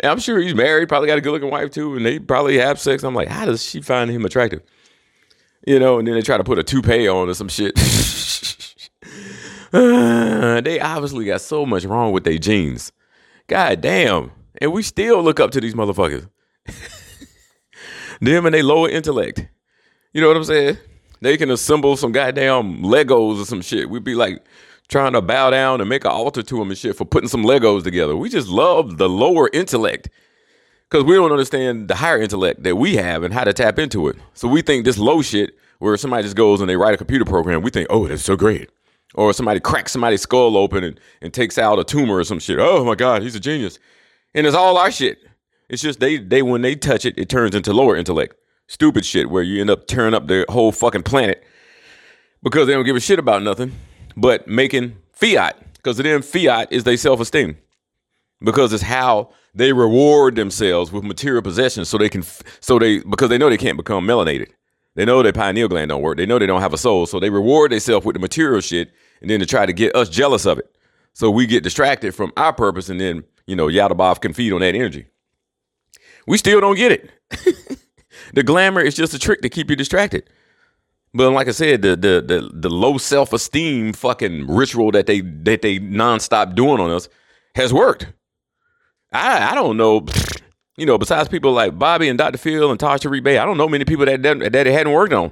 I'm 0.03 0.19
sure 0.19 0.39
he's 0.39 0.53
married, 0.53 0.87
probably 0.87 1.07
got 1.07 1.17
a 1.17 1.21
good 1.21 1.31
looking 1.31 1.49
wife 1.49 1.71
too, 1.71 1.95
and 1.95 2.05
they 2.05 2.19
probably 2.19 2.59
have 2.59 2.79
sex. 2.79 3.03
I'm 3.03 3.15
like, 3.15 3.29
how 3.29 3.45
does 3.45 3.65
she 3.65 3.81
find 3.81 4.11
him 4.11 4.25
attractive? 4.25 4.61
You 5.65 5.79
know, 5.79 5.97
and 5.97 6.07
then 6.07 6.13
they 6.13 6.21
try 6.21 6.37
to 6.37 6.43
put 6.43 6.59
a 6.59 6.63
toupee 6.63 7.07
on 7.07 7.29
or 7.29 7.33
some 7.33 7.47
shit. 7.47 7.73
they 9.71 10.79
obviously 10.79 11.25
got 11.25 11.41
so 11.41 11.65
much 11.65 11.83
wrong 11.85 12.11
with 12.11 12.25
their 12.25 12.37
genes. 12.37 12.91
God 13.47 13.81
damn. 13.81 14.31
And 14.59 14.71
we 14.71 14.83
still 14.83 15.21
look 15.21 15.39
up 15.39 15.51
to 15.51 15.61
these 15.61 15.73
motherfuckers. 15.73 16.29
Them 18.21 18.45
and 18.45 18.55
they 18.55 18.61
lower 18.61 18.89
intellect. 18.89 19.45
You 20.13 20.21
know 20.21 20.27
what 20.27 20.37
I'm 20.37 20.43
saying? 20.45 20.77
They 21.21 21.37
can 21.37 21.51
assemble 21.51 21.97
some 21.97 22.11
goddamn 22.11 22.81
Legos 22.81 23.41
or 23.41 23.45
some 23.45 23.61
shit. 23.61 23.89
We'd 23.89 24.03
be 24.03 24.15
like 24.15 24.43
trying 24.87 25.13
to 25.13 25.21
bow 25.21 25.49
down 25.49 25.81
and 25.81 25.89
make 25.89 26.05
an 26.05 26.11
altar 26.11 26.43
to 26.43 26.57
them 26.57 26.69
and 26.69 26.77
shit 26.77 26.95
for 26.95 27.05
putting 27.05 27.29
some 27.29 27.43
Legos 27.43 27.83
together. 27.83 28.15
We 28.15 28.29
just 28.29 28.47
love 28.47 28.97
the 28.97 29.09
lower 29.09 29.49
intellect 29.51 30.09
because 30.89 31.03
we 31.03 31.15
don't 31.15 31.31
understand 31.31 31.87
the 31.87 31.95
higher 31.95 32.21
intellect 32.21 32.63
that 32.63 32.77
we 32.77 32.95
have 32.95 33.23
and 33.23 33.33
how 33.33 33.43
to 33.43 33.53
tap 33.53 33.79
into 33.79 34.07
it. 34.07 34.15
So 34.33 34.47
we 34.47 34.61
think 34.61 34.85
this 34.85 34.97
low 34.97 35.21
shit 35.21 35.57
where 35.79 35.97
somebody 35.97 36.23
just 36.23 36.35
goes 36.35 36.61
and 36.61 36.69
they 36.69 36.77
write 36.77 36.93
a 36.93 36.97
computer 36.97 37.25
program, 37.25 37.61
we 37.61 37.71
think, 37.71 37.87
oh, 37.89 38.07
that's 38.07 38.23
so 38.23 38.35
great 38.35 38.69
or 39.15 39.33
somebody 39.33 39.59
cracks 39.59 39.91
somebody's 39.91 40.21
skull 40.21 40.57
open 40.57 40.83
and, 40.83 40.99
and 41.21 41.33
takes 41.33 41.57
out 41.57 41.79
a 41.79 41.83
tumor 41.83 42.17
or 42.17 42.23
some 42.23 42.39
shit. 42.39 42.59
Oh 42.59 42.85
my 42.85 42.95
God, 42.95 43.23
he's 43.23 43.35
a 43.35 43.39
genius. 43.39 43.79
And 44.33 44.45
it's 44.45 44.55
all 44.55 44.77
our 44.77 44.91
shit. 44.91 45.19
It's 45.69 45.81
just 45.81 45.99
they 45.99 46.17
they 46.17 46.41
when 46.41 46.61
they 46.61 46.75
touch 46.75 47.05
it, 47.05 47.17
it 47.17 47.29
turns 47.29 47.55
into 47.55 47.73
lower 47.73 47.95
intellect. 47.95 48.35
Stupid 48.67 49.05
shit 49.05 49.29
where 49.29 49.43
you 49.43 49.61
end 49.61 49.69
up 49.69 49.87
tearing 49.87 50.13
up 50.13 50.27
the 50.27 50.45
whole 50.49 50.71
fucking 50.71 51.03
planet 51.03 51.43
because 52.43 52.67
they 52.67 52.73
don't 52.73 52.85
give 52.85 52.95
a 52.95 52.99
shit 52.99 53.19
about 53.19 53.41
nothing 53.41 53.71
but 54.15 54.47
making 54.47 54.97
fiat. 55.13 55.57
Because 55.73 55.97
then 55.97 56.21
fiat 56.21 56.71
is 56.71 56.83
their 56.83 56.97
self-esteem. 56.97 57.57
Because 58.41 58.73
it's 58.73 58.83
how 58.83 59.29
they 59.53 59.71
reward 59.71 60.35
themselves 60.35 60.91
with 60.91 61.03
material 61.03 61.41
possessions 61.41 61.89
so 61.89 61.97
they 61.97 62.09
can 62.09 62.23
so 62.59 62.77
they 62.77 62.99
because 62.99 63.29
they 63.29 63.37
know 63.37 63.49
they 63.49 63.57
can't 63.57 63.77
become 63.77 64.05
melanated. 64.05 64.49
They 64.95 65.05
know 65.05 65.21
their 65.23 65.33
pineal 65.33 65.67
gland 65.67 65.89
don't 65.89 66.01
work. 66.01 66.17
They 66.17 66.25
know 66.25 66.39
they 66.39 66.45
don't 66.45 66.61
have 66.61 66.73
a 66.73 66.77
soul. 66.77 67.05
So 67.05 67.19
they 67.19 67.29
reward 67.29 67.71
themselves 67.71 68.05
with 68.05 68.13
the 68.13 68.19
material 68.19 68.61
shit 68.61 68.91
and 69.21 69.29
then 69.29 69.39
to 69.39 69.45
try 69.45 69.65
to 69.65 69.73
get 69.73 69.95
us 69.95 70.09
jealous 70.09 70.45
of 70.45 70.59
it. 70.59 70.75
So 71.13 71.31
we 71.31 71.45
get 71.45 71.63
distracted 71.63 72.13
from 72.13 72.33
our 72.35 72.53
purpose 72.53 72.89
and 72.89 72.99
then, 72.99 73.23
you 73.47 73.55
know, 73.55 73.67
Yaldabaoth 73.67 74.21
can 74.21 74.33
feed 74.33 74.51
on 74.51 74.59
that 74.61 74.75
energy. 74.75 75.07
We 76.27 76.37
still 76.37 76.59
don't 76.59 76.75
get 76.75 76.91
it. 76.91 77.11
the 78.33 78.43
glamour 78.43 78.81
is 78.81 78.95
just 78.95 79.13
a 79.13 79.19
trick 79.19 79.41
to 79.41 79.49
keep 79.49 79.69
you 79.69 79.75
distracted. 79.75 80.29
But 81.13 81.31
like 81.31 81.47
I 81.47 81.51
said, 81.51 81.81
the 81.81 81.95
the 81.95 82.21
the, 82.21 82.49
the 82.53 82.69
low 82.69 82.97
self 82.97 83.31
esteem 83.31 83.93
fucking 83.93 84.47
ritual 84.47 84.91
that 84.91 85.05
they 85.05 85.21
that 85.21 85.61
they 85.61 85.79
nonstop 85.79 86.55
doing 86.55 86.81
on 86.81 86.91
us 86.91 87.07
has 87.55 87.73
worked. 87.73 88.07
I 89.13 89.51
I 89.51 89.55
don't 89.55 89.77
know, 89.77 90.05
you 90.77 90.85
know, 90.85 90.97
besides 90.97 91.29
people 91.29 91.53
like 91.53 91.79
Bobby 91.79 92.09
and 92.09 92.17
Dr. 92.17 92.37
Phil 92.37 92.69
and 92.69 92.77
Taj 92.77 92.99
Tariq 93.01 93.23
Bey, 93.23 93.37
I 93.37 93.45
don't 93.45 93.57
know 93.57 93.69
many 93.69 93.85
people 93.85 94.05
that 94.05 94.23
that, 94.23 94.51
that 94.51 94.67
it 94.67 94.73
hadn't 94.73 94.91
worked 94.91 95.13
on, 95.13 95.31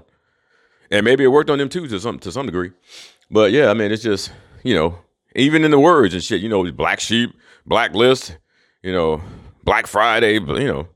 and 0.89 1.03
maybe 1.03 1.25
it 1.25 1.27
worked 1.27 1.49
on 1.49 1.57
them 1.57 1.67
too 1.67 1.85
to 1.85 1.99
some 1.99 2.17
to 2.19 2.31
some 2.31 2.45
degree. 2.45 2.71
But 3.33 3.51
yeah, 3.51 3.71
I 3.71 3.73
mean, 3.73 3.91
it's 3.91 4.03
just, 4.03 4.31
you 4.63 4.75
know, 4.75 4.99
Even 5.35 5.63
in 5.63 5.71
the 5.71 5.79
words 5.79 6.13
and 6.13 6.23
shit, 6.23 6.41
you 6.41 6.49
know, 6.49 6.71
black 6.71 6.99
sheep, 6.99 7.31
blacklist, 7.65 8.37
you 8.83 8.93
know, 8.93 9.19
Black 9.63 9.87
Friday, 9.87 10.33
you 10.33 10.67
know. 10.67 10.87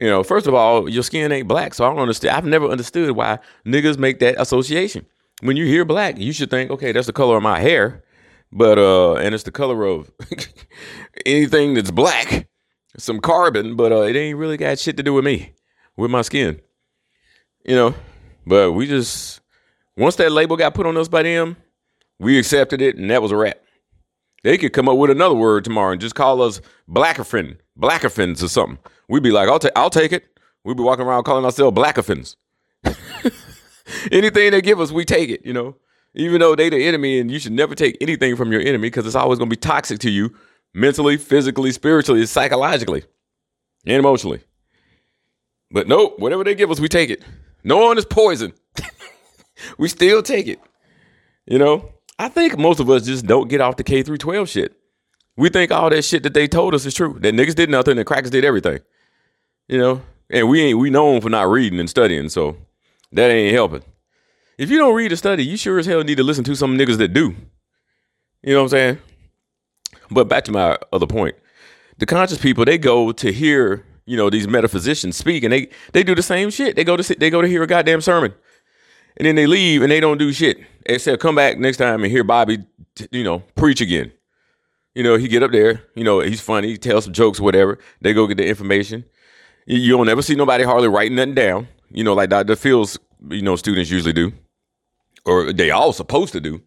You 0.00 0.08
know, 0.08 0.22
first 0.22 0.46
of 0.46 0.54
all, 0.54 0.88
your 0.88 1.02
skin 1.02 1.30
ain't 1.30 1.46
black, 1.46 1.74
so 1.74 1.84
I 1.84 1.90
don't 1.90 1.98
understand. 1.98 2.34
I've 2.34 2.46
never 2.46 2.68
understood 2.68 3.10
why 3.10 3.38
niggas 3.66 3.98
make 3.98 4.20
that 4.20 4.40
association. 4.40 5.04
When 5.42 5.58
you 5.58 5.66
hear 5.66 5.84
black, 5.84 6.16
you 6.16 6.32
should 6.32 6.48
think, 6.48 6.70
okay, 6.70 6.90
that's 6.92 7.06
the 7.06 7.12
color 7.12 7.36
of 7.36 7.42
my 7.42 7.60
hair, 7.60 8.02
but 8.50 8.78
uh, 8.78 9.16
and 9.16 9.34
it's 9.34 9.44
the 9.44 9.50
color 9.50 9.84
of 9.84 10.10
anything 11.26 11.74
that's 11.74 11.90
black, 11.90 12.48
some 12.96 13.20
carbon, 13.20 13.76
but 13.76 13.92
uh, 13.92 14.02
it 14.02 14.16
ain't 14.16 14.38
really 14.38 14.56
got 14.56 14.78
shit 14.78 14.96
to 14.96 15.02
do 15.02 15.12
with 15.12 15.26
me, 15.26 15.52
with 15.98 16.10
my 16.10 16.22
skin. 16.22 16.62
You 17.66 17.76
know, 17.76 17.94
but 18.46 18.72
we 18.72 18.86
just 18.86 19.41
once 19.96 20.16
that 20.16 20.32
label 20.32 20.56
got 20.56 20.74
put 20.74 20.86
on 20.86 20.96
us 20.96 21.08
by 21.08 21.22
them, 21.22 21.56
we 22.18 22.38
accepted 22.38 22.80
it, 22.80 22.96
and 22.96 23.10
that 23.10 23.22
was 23.22 23.32
a 23.32 23.36
wrap. 23.36 23.58
They 24.44 24.58
could 24.58 24.72
come 24.72 24.88
up 24.88 24.96
with 24.96 25.10
another 25.10 25.34
word 25.34 25.64
tomorrow 25.64 25.92
and 25.92 26.00
just 26.00 26.14
call 26.14 26.42
us 26.42 26.60
blackerfin, 26.88 27.58
blackerfins 27.78 28.42
or 28.42 28.48
something. 28.48 28.78
We'd 29.08 29.22
be 29.22 29.30
like, 29.30 29.48
I'll 29.48 29.58
take, 29.58 29.72
I'll 29.76 29.90
take 29.90 30.12
it. 30.12 30.24
We'd 30.64 30.76
be 30.76 30.82
walking 30.82 31.04
around 31.04 31.24
calling 31.24 31.44
ourselves 31.44 31.76
blackerfins. 31.76 32.36
Anything 34.12 34.50
they 34.50 34.60
give 34.60 34.80
us, 34.80 34.90
we 34.90 35.04
take 35.04 35.30
it. 35.30 35.44
You 35.44 35.52
know, 35.52 35.76
even 36.14 36.40
though 36.40 36.56
they 36.56 36.70
the 36.70 36.84
enemy, 36.84 37.18
and 37.18 37.30
you 37.30 37.38
should 37.38 37.52
never 37.52 37.74
take 37.74 37.96
anything 38.00 38.36
from 38.36 38.52
your 38.52 38.60
enemy 38.60 38.88
because 38.88 39.06
it's 39.06 39.14
always 39.14 39.38
going 39.38 39.48
to 39.48 39.56
be 39.56 39.60
toxic 39.60 39.98
to 40.00 40.10
you, 40.10 40.34
mentally, 40.74 41.16
physically, 41.16 41.72
spiritually, 41.72 42.24
psychologically, 42.26 43.04
and 43.86 43.96
emotionally. 43.96 44.42
But 45.70 45.88
nope, 45.88 46.18
whatever 46.18 46.44
they 46.44 46.54
give 46.54 46.70
us, 46.70 46.80
we 46.80 46.88
take 46.88 47.10
it. 47.10 47.22
No 47.64 47.78
one 47.78 47.96
is 47.96 48.04
poison. 48.04 48.52
We 49.78 49.88
still 49.88 50.22
take 50.22 50.46
it. 50.46 50.60
You 51.46 51.58
know, 51.58 51.92
I 52.18 52.28
think 52.28 52.58
most 52.58 52.80
of 52.80 52.88
us 52.90 53.04
just 53.04 53.26
don't 53.26 53.48
get 53.48 53.60
off 53.60 53.76
the 53.76 53.84
K 53.84 54.02
through 54.02 54.18
12 54.18 54.48
shit. 54.48 54.76
We 55.36 55.48
think 55.48 55.70
all 55.70 55.90
that 55.90 56.02
shit 56.02 56.22
that 56.24 56.34
they 56.34 56.46
told 56.46 56.74
us 56.74 56.84
is 56.84 56.94
true. 56.94 57.18
That 57.20 57.34
niggas 57.34 57.54
did 57.54 57.70
nothing 57.70 57.98
and 57.98 58.06
crackers 58.06 58.30
did 58.30 58.44
everything. 58.44 58.80
You 59.68 59.78
know? 59.78 60.02
And 60.30 60.48
we 60.48 60.62
ain't 60.62 60.78
we 60.78 60.90
known 60.90 61.20
for 61.20 61.30
not 61.30 61.48
reading 61.48 61.78
and 61.78 61.90
studying, 61.90 62.28
so 62.28 62.56
that 63.12 63.30
ain't 63.30 63.54
helping. 63.54 63.82
If 64.56 64.70
you 64.70 64.78
don't 64.78 64.94
read 64.94 65.12
or 65.12 65.16
study, 65.16 65.44
you 65.44 65.56
sure 65.56 65.78
as 65.78 65.86
hell 65.86 66.02
need 66.04 66.16
to 66.16 66.22
listen 66.22 66.44
to 66.44 66.54
some 66.54 66.78
niggas 66.78 66.98
that 66.98 67.12
do. 67.12 67.34
You 68.42 68.54
know 68.54 68.60
what 68.60 68.64
I'm 68.64 68.68
saying? 68.68 68.98
But 70.10 70.28
back 70.28 70.44
to 70.44 70.52
my 70.52 70.78
other 70.92 71.06
point. 71.06 71.34
The 71.98 72.06
conscious 72.06 72.38
people, 72.38 72.64
they 72.64 72.78
go 72.78 73.12
to 73.12 73.32
hear, 73.32 73.84
you 74.06 74.16
know, 74.16 74.30
these 74.30 74.48
metaphysicians 74.48 75.16
speak 75.16 75.44
and 75.44 75.52
they 75.52 75.68
they 75.92 76.02
do 76.02 76.14
the 76.14 76.22
same 76.22 76.50
shit. 76.50 76.76
They 76.76 76.84
go 76.84 76.96
to 76.96 77.02
sit. 77.02 77.20
they 77.20 77.30
go 77.30 77.42
to 77.42 77.48
hear 77.48 77.62
a 77.62 77.66
goddamn 77.66 78.00
sermon 78.00 78.34
and 79.16 79.26
then 79.26 79.34
they 79.34 79.46
leave 79.46 79.82
and 79.82 79.90
they 79.90 80.00
don't 80.00 80.18
do 80.18 80.32
shit 80.32 80.58
except 80.86 81.20
come 81.22 81.34
back 81.34 81.58
next 81.58 81.76
time 81.76 82.02
and 82.02 82.10
hear 82.10 82.24
Bobby, 82.24 82.58
you 83.10 83.24
know, 83.24 83.40
preach 83.54 83.80
again. 83.80 84.12
You 84.94 85.02
know, 85.02 85.16
he 85.16 85.28
get 85.28 85.42
up 85.42 85.52
there, 85.52 85.82
you 85.94 86.04
know, 86.04 86.20
he's 86.20 86.40
funny, 86.40 86.68
he 86.68 86.76
tells 86.76 87.04
some 87.04 87.12
jokes, 87.12 87.40
whatever. 87.40 87.78
They 88.02 88.12
go 88.12 88.26
get 88.26 88.36
the 88.36 88.46
information. 88.46 89.04
You 89.66 89.96
don't 89.96 90.08
ever 90.08 90.22
see 90.22 90.34
nobody 90.34 90.64
hardly 90.64 90.88
writing 90.88 91.16
nothing 91.16 91.34
down, 91.34 91.68
you 91.90 92.04
know, 92.04 92.14
like 92.14 92.28
Dr. 92.30 92.56
Fields, 92.56 92.98
you 93.30 93.42
know, 93.42 93.56
students 93.56 93.90
usually 93.90 94.12
do, 94.12 94.32
or 95.24 95.52
they 95.52 95.70
all 95.70 95.92
supposed 95.92 96.32
to 96.32 96.40
do. 96.40 96.60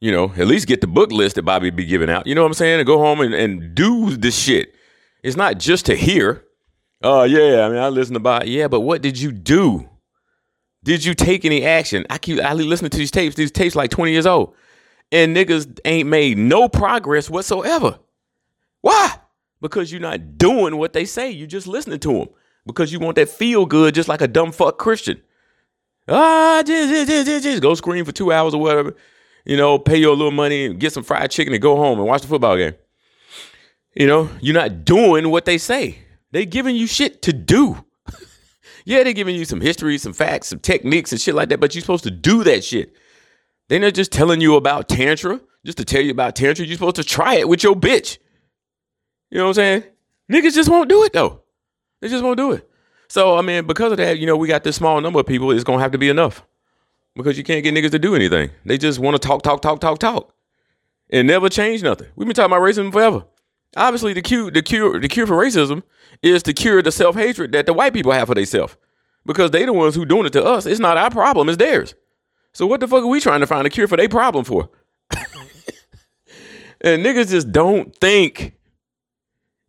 You 0.00 0.10
know, 0.10 0.32
at 0.36 0.48
least 0.48 0.66
get 0.66 0.80
the 0.80 0.88
book 0.88 1.12
list 1.12 1.36
that 1.36 1.44
Bobby 1.44 1.70
be 1.70 1.84
giving 1.84 2.10
out. 2.10 2.26
You 2.26 2.34
know 2.34 2.42
what 2.42 2.48
I'm 2.48 2.54
saying? 2.54 2.80
And 2.80 2.86
go 2.86 2.98
home 2.98 3.20
and, 3.20 3.32
and 3.32 3.72
do 3.72 4.16
this 4.16 4.36
shit. 4.36 4.74
It's 5.22 5.36
not 5.36 5.58
just 5.58 5.86
to 5.86 5.94
hear. 5.94 6.44
Oh, 7.04 7.20
uh, 7.20 7.24
yeah, 7.24 7.64
I 7.64 7.68
mean, 7.68 7.78
I 7.78 7.88
listen 7.88 8.14
to 8.14 8.20
Bobby. 8.20 8.50
Yeah, 8.50 8.66
but 8.66 8.80
what 8.80 9.00
did 9.00 9.20
you 9.20 9.30
do? 9.30 9.88
Did 10.84 11.04
you 11.04 11.14
take 11.14 11.44
any 11.44 11.64
action? 11.64 12.04
I 12.10 12.18
keep 12.18 12.40
I 12.40 12.52
listening 12.54 12.90
to 12.90 12.98
these 12.98 13.10
tapes. 13.10 13.36
These 13.36 13.52
tapes 13.52 13.76
like 13.76 13.90
20 13.90 14.12
years 14.12 14.26
old. 14.26 14.54
And 15.12 15.36
niggas 15.36 15.78
ain't 15.84 16.08
made 16.08 16.38
no 16.38 16.68
progress 16.68 17.30
whatsoever. 17.30 17.98
Why? 18.80 19.14
Because 19.60 19.92
you're 19.92 20.00
not 20.00 20.38
doing 20.38 20.76
what 20.76 20.92
they 20.92 21.04
say. 21.04 21.30
You're 21.30 21.46
just 21.46 21.66
listening 21.66 22.00
to 22.00 22.12
them. 22.12 22.28
Because 22.66 22.92
you 22.92 22.98
want 22.98 23.16
that 23.16 23.28
feel 23.28 23.66
good 23.66 23.94
just 23.94 24.08
like 24.08 24.20
a 24.20 24.28
dumb 24.28 24.52
fuck 24.52 24.78
Christian. 24.78 25.20
Ah, 26.08 26.62
just, 26.66 27.08
just, 27.08 27.26
just, 27.26 27.44
just 27.44 27.62
go 27.62 27.74
scream 27.74 28.04
for 28.04 28.12
two 28.12 28.32
hours 28.32 28.54
or 28.54 28.60
whatever. 28.60 28.96
You 29.44 29.56
know, 29.56 29.78
pay 29.78 29.96
your 29.96 30.16
little 30.16 30.32
money 30.32 30.66
and 30.66 30.80
get 30.80 30.92
some 30.92 31.04
fried 31.04 31.30
chicken 31.30 31.52
and 31.52 31.62
go 31.62 31.76
home 31.76 31.98
and 31.98 32.08
watch 32.08 32.22
the 32.22 32.28
football 32.28 32.56
game. 32.56 32.74
You 33.94 34.06
know, 34.06 34.30
you're 34.40 34.54
not 34.54 34.84
doing 34.84 35.30
what 35.30 35.44
they 35.44 35.58
say. 35.58 35.98
They 36.30 36.46
giving 36.46 36.74
you 36.74 36.86
shit 36.86 37.22
to 37.22 37.32
do. 37.32 37.84
Yeah, 38.84 39.02
they're 39.02 39.12
giving 39.12 39.36
you 39.36 39.44
some 39.44 39.60
history, 39.60 39.98
some 39.98 40.12
facts, 40.12 40.48
some 40.48 40.58
techniques 40.58 41.12
and 41.12 41.20
shit 41.20 41.34
like 41.34 41.48
that, 41.50 41.60
but 41.60 41.74
you're 41.74 41.82
supposed 41.82 42.04
to 42.04 42.10
do 42.10 42.44
that 42.44 42.64
shit. 42.64 42.94
They're 43.68 43.80
not 43.80 43.94
just 43.94 44.12
telling 44.12 44.40
you 44.40 44.56
about 44.56 44.88
Tantra, 44.88 45.40
just 45.64 45.78
to 45.78 45.84
tell 45.84 46.02
you 46.02 46.10
about 46.10 46.36
Tantra. 46.36 46.66
You're 46.66 46.76
supposed 46.76 46.96
to 46.96 47.04
try 47.04 47.36
it 47.36 47.48
with 47.48 47.62
your 47.62 47.74
bitch. 47.74 48.18
You 49.30 49.38
know 49.38 49.44
what 49.44 49.50
I'm 49.50 49.54
saying? 49.54 49.84
Niggas 50.30 50.54
just 50.54 50.70
won't 50.70 50.88
do 50.88 51.04
it 51.04 51.12
though. 51.12 51.42
They 52.00 52.08
just 52.08 52.24
won't 52.24 52.36
do 52.36 52.52
it. 52.52 52.68
So, 53.08 53.36
I 53.36 53.42
mean, 53.42 53.66
because 53.66 53.92
of 53.92 53.98
that, 53.98 54.18
you 54.18 54.26
know, 54.26 54.36
we 54.36 54.48
got 54.48 54.64
this 54.64 54.76
small 54.76 55.00
number 55.00 55.20
of 55.20 55.26
people, 55.26 55.50
it's 55.52 55.64
gonna 55.64 55.82
have 55.82 55.92
to 55.92 55.98
be 55.98 56.08
enough. 56.08 56.44
Because 57.14 57.36
you 57.36 57.44
can't 57.44 57.62
get 57.62 57.74
niggas 57.74 57.90
to 57.90 57.98
do 57.98 58.14
anything. 58.14 58.50
They 58.64 58.78
just 58.78 58.98
want 58.98 59.20
to 59.20 59.26
talk, 59.26 59.42
talk, 59.42 59.60
talk, 59.60 59.80
talk, 59.80 59.98
talk. 59.98 60.34
And 61.10 61.28
never 61.28 61.50
change 61.50 61.82
nothing. 61.82 62.08
We've 62.16 62.26
been 62.26 62.34
talking 62.34 62.50
about 62.50 62.62
racism 62.62 62.90
forever. 62.90 63.24
Obviously, 63.76 64.12
the 64.12 64.22
cure, 64.22 64.50
the 64.50 64.62
cure, 64.62 65.00
the 65.00 65.08
cure 65.08 65.26
for 65.26 65.36
racism 65.36 65.82
is 66.22 66.42
to 66.42 66.52
cure 66.52 66.82
the 66.82 66.92
self 66.92 67.16
hatred 67.16 67.52
that 67.52 67.66
the 67.66 67.72
white 67.72 67.94
people 67.94 68.12
have 68.12 68.28
for 68.28 68.34
themselves, 68.34 68.76
because 69.24 69.50
they 69.50 69.64
the 69.64 69.72
ones 69.72 69.94
who 69.94 70.04
doing 70.04 70.26
it 70.26 70.32
to 70.34 70.44
us. 70.44 70.66
It's 70.66 70.80
not 70.80 70.98
our 70.98 71.10
problem; 71.10 71.48
it's 71.48 71.58
theirs. 71.58 71.94
So 72.52 72.66
what 72.66 72.80
the 72.80 72.88
fuck 72.88 73.02
are 73.02 73.06
we 73.06 73.20
trying 73.20 73.40
to 73.40 73.46
find 73.46 73.66
a 73.66 73.70
cure 73.70 73.88
for 73.88 73.96
their 73.96 74.10
problem 74.10 74.44
for? 74.44 74.68
and 76.82 77.04
niggas 77.04 77.30
just 77.30 77.50
don't 77.50 77.96
think, 77.96 78.54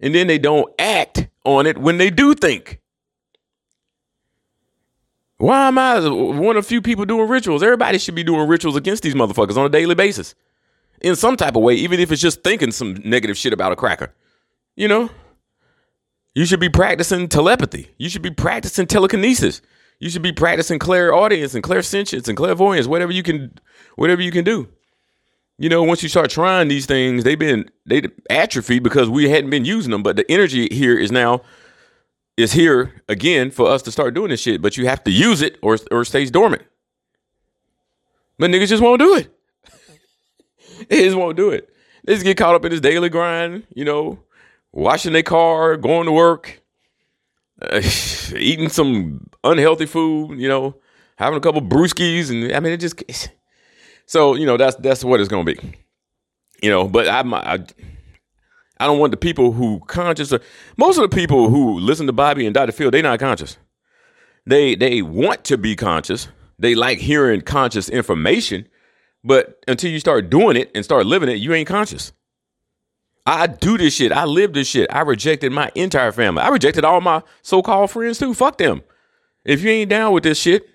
and 0.02 0.14
then 0.14 0.28
they 0.28 0.38
don't 0.38 0.74
act 0.78 1.30
on 1.46 1.66
it 1.66 1.78
when 1.78 1.98
they 1.98 2.10
do 2.10 2.34
think. 2.34 2.82
Why 5.38 5.68
am 5.68 5.78
I 5.78 6.00
one 6.08 6.58
of 6.58 6.66
few 6.66 6.82
people 6.82 7.06
doing 7.06 7.28
rituals? 7.28 7.64
Everybody 7.64 7.98
should 7.98 8.16
be 8.16 8.24
doing 8.24 8.48
rituals 8.48 8.76
against 8.78 9.04
these 9.04 9.14
motherfuckers 9.14 9.58
on 9.58 9.66
a 9.66 9.70
daily 9.70 9.96
basis 9.96 10.36
in 11.04 11.16
some 11.16 11.36
type 11.36 11.56
of 11.56 11.62
way, 11.62 11.76
even 11.76 12.00
if 12.00 12.12
it's 12.12 12.22
just 12.22 12.44
thinking 12.44 12.72
some 12.72 12.96
negative 13.04 13.38
shit 13.38 13.54
about 13.54 13.72
a 13.72 13.76
cracker. 13.76 14.14
You 14.76 14.88
know? 14.88 15.10
You 16.34 16.46
should 16.46 16.60
be 16.60 16.70
practicing 16.70 17.28
telepathy. 17.28 17.92
You 17.98 18.10
should 18.10 18.24
be 18.24 18.32
practicing 18.32 18.88
telekinesis. 18.88 19.62
You 20.00 20.10
should 20.10 20.24
be 20.24 20.32
practicing 20.32 20.80
clairaudience 20.80 21.54
and 21.54 21.64
clairsentience 21.64 22.28
and 22.28 22.36
clairvoyance, 22.36 22.88
whatever 22.88 23.12
you 23.12 23.22
can 23.22 23.58
whatever 23.96 24.22
you 24.22 24.32
can 24.32 24.44
do. 24.44 24.68
You 25.60 25.70
know, 25.70 25.84
once 25.84 26.02
you 26.02 26.10
start 26.10 26.32
trying 26.32 26.68
these 26.68 26.88
things, 26.88 27.24
they've 27.24 27.38
been 27.38 27.70
they 27.86 28.02
atrophied 28.30 28.82
because 28.82 29.10
we 29.10 29.30
hadn't 29.30 29.52
been 29.52 29.66
using 29.66 29.92
them, 29.92 30.02
but 30.02 30.16
the 30.16 30.30
energy 30.30 30.68
here 30.72 30.98
is 30.98 31.12
now 31.12 31.42
is 32.36 32.54
here 32.54 33.04
again 33.08 33.52
for 33.52 33.70
us 33.70 33.84
to 33.84 33.92
start 33.92 34.16
doing 34.16 34.30
this 34.30 34.42
shit, 34.42 34.62
but 34.62 34.76
you 34.76 34.88
have 34.88 35.04
to 35.04 35.12
use 35.12 35.44
it 35.44 35.60
or 35.62 35.78
or 35.92 36.02
it 36.02 36.06
stays 36.06 36.32
dormant. 36.32 36.64
But 38.40 38.50
niggas 38.50 38.70
just 38.70 38.82
won't 38.82 39.00
do 39.00 39.16
it. 39.16 39.32
They 40.90 41.04
just 41.04 41.18
won't 41.18 41.38
do 41.38 41.50
it. 41.50 41.70
They 42.06 42.14
just 42.14 42.26
get 42.26 42.38
caught 42.38 42.56
up 42.56 42.66
in 42.66 42.72
this 42.72 42.82
daily 42.82 43.10
grind, 43.10 43.66
you 43.74 43.86
know, 43.86 44.20
washing 44.72 45.14
their 45.14 45.24
car, 45.24 45.78
going 45.78 46.06
to 46.06 46.12
work, 46.12 46.62
uh, 47.62 47.82
eating 48.36 48.70
some 48.70 49.30
unhealthy 49.44 49.86
food, 49.86 50.40
you 50.40 50.48
know, 50.48 50.76
having 51.18 51.38
a 51.38 51.42
couple 51.42 51.62
brewskis, 51.62 52.30
and 52.30 52.54
I 52.54 52.60
mean, 52.60 52.74
it 52.74 52.80
just. 52.80 53.04
So 54.06 54.36
you 54.36 54.46
know, 54.46 54.58
that's 54.58 54.76
that's 54.78 55.04
what 55.04 55.20
it's 55.20 55.30
gonna 55.30 55.44
be, 55.44 55.58
you 56.62 56.70
know. 56.70 56.88
But 56.88 57.08
I, 57.08 57.22
I, 57.22 57.66
I 58.80 58.86
don't 58.86 59.00
want 59.00 59.12
the 59.12 59.18
people 59.18 59.52
who 59.54 59.80
conscious. 59.88 60.34
most 60.78 60.98
of 60.98 61.10
the 61.10 61.16
people 61.16 61.50
who 61.50 61.80
listen 61.80 62.06
to 62.08 62.14
Bobby 62.14 62.46
and 62.46 62.54
Dr. 62.54 62.74
Phil, 62.74 62.92
they 62.92 63.02
not 63.02 63.20
conscious. 63.20 63.58
They 64.46 64.76
they 64.76 65.02
want 65.02 65.46
to 65.46 65.58
be 65.58 65.76
conscious. 65.76 66.28
They 66.60 66.76
like 66.76 67.00
hearing 67.00 67.42
conscious 67.42 67.90
information, 67.90 68.68
but 69.24 69.64
until 69.68 69.92
you 69.92 70.00
start 70.00 70.30
doing 70.30 70.58
it 70.58 70.72
and 70.76 70.84
start 70.84 71.06
living 71.06 71.30
it, 71.30 71.38
you 71.38 71.54
ain't 71.54 71.68
conscious. 71.68 72.12
I 73.26 73.48
do 73.48 73.78
this 73.78 73.94
shit. 73.94 74.12
I 74.12 74.26
live 74.26 74.54
this 74.54 74.68
shit. 74.68 74.94
I 74.94 75.02
rejected 75.02 75.52
my 75.52 75.72
entire 75.76 76.12
family. 76.12 76.42
I 76.42 76.50
rejected 76.50 76.84
all 76.84 77.00
my 77.00 77.24
so-called 77.42 77.92
friends 77.92 78.20
too. 78.20 78.34
Fuck 78.34 78.58
them. 78.58 78.82
If 79.46 79.62
you 79.62 79.70
ain't 79.70 79.90
down 79.90 80.12
with 80.14 80.24
this 80.24 80.38
shit, 80.40 80.68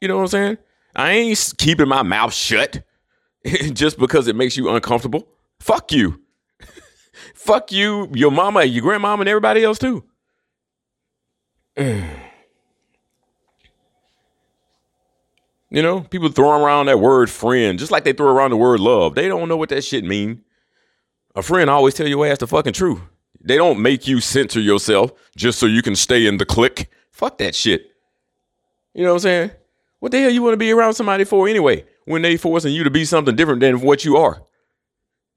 you 0.00 0.08
know 0.08 0.16
what 0.16 0.22
I'm 0.22 0.28
saying? 0.28 0.58
I 0.94 1.12
ain't 1.12 1.54
keeping 1.56 1.88
my 1.88 2.02
mouth 2.02 2.34
shut 2.34 2.82
just 3.72 3.98
because 3.98 4.28
it 4.28 4.36
makes 4.36 4.56
you 4.56 4.68
uncomfortable. 4.68 5.28
Fuck 5.60 5.92
you. 5.92 6.20
Fuck 7.34 7.72
you, 7.72 8.10
your 8.14 8.30
mama, 8.30 8.64
your 8.64 8.82
grandmama, 8.82 9.22
and 9.22 9.28
everybody 9.28 9.64
else 9.64 9.78
too. 9.78 10.04
You 15.70 15.82
know, 15.82 16.00
people 16.00 16.28
throw 16.30 16.62
around 16.62 16.86
that 16.86 16.98
word 16.98 17.30
friend 17.30 17.78
just 17.78 17.92
like 17.92 18.04
they 18.04 18.12
throw 18.12 18.28
around 18.28 18.50
the 18.50 18.56
word 18.56 18.80
love. 18.80 19.14
They 19.14 19.28
don't 19.28 19.48
know 19.48 19.56
what 19.56 19.68
that 19.68 19.84
shit 19.84 20.04
mean. 20.04 20.42
A 21.36 21.42
friend 21.42 21.70
always 21.70 21.94
tell 21.94 22.08
your 22.08 22.26
ass 22.26 22.38
the 22.38 22.48
fucking 22.48 22.72
truth. 22.72 23.00
They 23.40 23.56
don't 23.56 23.80
make 23.80 24.06
you 24.08 24.20
censor 24.20 24.60
yourself 24.60 25.12
just 25.36 25.58
so 25.58 25.66
you 25.66 25.82
can 25.82 25.94
stay 25.94 26.26
in 26.26 26.38
the 26.38 26.44
clique. 26.44 26.88
Fuck 27.12 27.38
that 27.38 27.54
shit. 27.54 27.86
You 28.94 29.04
know 29.04 29.10
what 29.10 29.16
I'm 29.16 29.20
saying? 29.20 29.50
What 30.00 30.12
the 30.12 30.20
hell 30.20 30.30
you 30.30 30.42
want 30.42 30.54
to 30.54 30.58
be 30.58 30.72
around 30.72 30.94
somebody 30.94 31.24
for 31.24 31.48
anyway 31.48 31.84
when 32.04 32.22
they 32.22 32.36
forcing 32.36 32.72
you 32.72 32.84
to 32.84 32.90
be 32.90 33.04
something 33.04 33.36
different 33.36 33.60
than 33.60 33.80
what 33.80 34.04
you 34.04 34.16
are? 34.16 34.42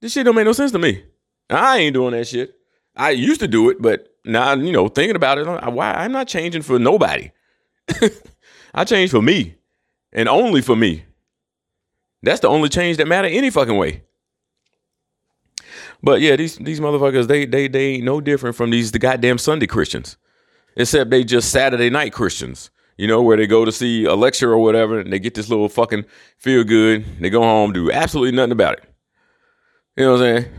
This 0.01 0.13
shit 0.13 0.25
don't 0.25 0.35
make 0.35 0.45
no 0.45 0.53
sense 0.53 0.71
to 0.71 0.79
me. 0.79 1.03
I 1.49 1.79
ain't 1.79 1.93
doing 1.93 2.13
that 2.13 2.27
shit. 2.27 2.55
I 2.95 3.11
used 3.11 3.41
to 3.41 3.47
do 3.47 3.69
it, 3.69 3.81
but 3.81 4.07
now 4.25 4.53
you 4.53 4.71
know, 4.71 4.87
thinking 4.87 5.15
about 5.15 5.37
it, 5.37 5.45
why 5.45 5.93
I'm 5.93 6.11
not 6.11 6.27
changing 6.27 6.61
for 6.61 6.79
nobody. 6.79 7.31
I 8.73 8.85
change 8.85 9.11
for 9.11 9.21
me, 9.21 9.55
and 10.13 10.29
only 10.29 10.61
for 10.61 10.75
me. 10.75 11.03
That's 12.21 12.39
the 12.39 12.47
only 12.47 12.69
change 12.69 12.97
that 12.97 13.07
matter 13.07 13.27
any 13.27 13.49
fucking 13.49 13.75
way. 13.75 14.03
But 16.01 16.21
yeah, 16.21 16.35
these 16.35 16.57
these 16.57 16.79
motherfuckers, 16.79 17.27
they 17.27 17.45
they 17.45 17.67
they 17.67 17.95
ain't 17.95 18.03
no 18.03 18.21
different 18.21 18.55
from 18.55 18.69
these 18.69 18.91
the 18.91 18.99
goddamn 18.99 19.37
Sunday 19.37 19.67
Christians, 19.67 20.17
except 20.75 21.09
they 21.09 21.23
just 21.23 21.49
Saturday 21.49 21.89
night 21.89 22.13
Christians. 22.13 22.69
You 22.95 23.07
know, 23.07 23.23
where 23.23 23.35
they 23.35 23.47
go 23.47 23.65
to 23.65 23.71
see 23.71 24.05
a 24.05 24.13
lecture 24.13 24.51
or 24.51 24.59
whatever, 24.59 24.99
and 24.99 25.11
they 25.11 25.17
get 25.17 25.33
this 25.33 25.49
little 25.49 25.67
fucking 25.67 26.05
feel 26.37 26.63
good. 26.63 27.03
They 27.19 27.31
go 27.31 27.41
home, 27.41 27.73
do 27.73 27.91
absolutely 27.91 28.35
nothing 28.35 28.51
about 28.51 28.77
it. 28.77 28.83
You 29.97 30.05
know 30.05 30.11
what 30.11 30.21
I'm 30.21 30.43
saying? 30.43 30.53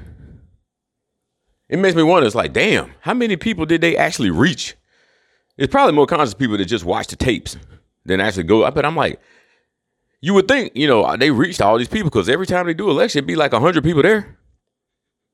It 1.68 1.78
makes 1.78 1.94
me 1.94 2.02
wonder. 2.02 2.26
It's 2.26 2.34
like, 2.34 2.52
damn, 2.52 2.92
how 3.00 3.14
many 3.14 3.36
people 3.36 3.66
did 3.66 3.80
they 3.80 3.96
actually 3.96 4.30
reach? 4.30 4.74
It's 5.56 5.70
probably 5.70 5.94
more 5.94 6.06
conscious 6.06 6.34
people 6.34 6.56
that 6.56 6.64
just 6.64 6.84
watch 6.84 7.06
the 7.06 7.16
tapes 7.16 7.56
than 8.04 8.20
actually 8.20 8.44
go. 8.44 8.68
But 8.70 8.84
I'm 8.84 8.96
like, 8.96 9.20
you 10.24 10.32
would 10.32 10.48
think, 10.48 10.72
you 10.74 10.86
know, 10.86 11.18
they 11.18 11.30
reached 11.30 11.60
all 11.60 11.76
these 11.76 11.86
people 11.86 12.08
because 12.08 12.30
every 12.30 12.46
time 12.46 12.64
they 12.64 12.72
do 12.72 12.88
election, 12.88 13.18
it'd 13.18 13.26
be 13.26 13.36
like 13.36 13.52
hundred 13.52 13.84
people 13.84 14.00
there. 14.00 14.38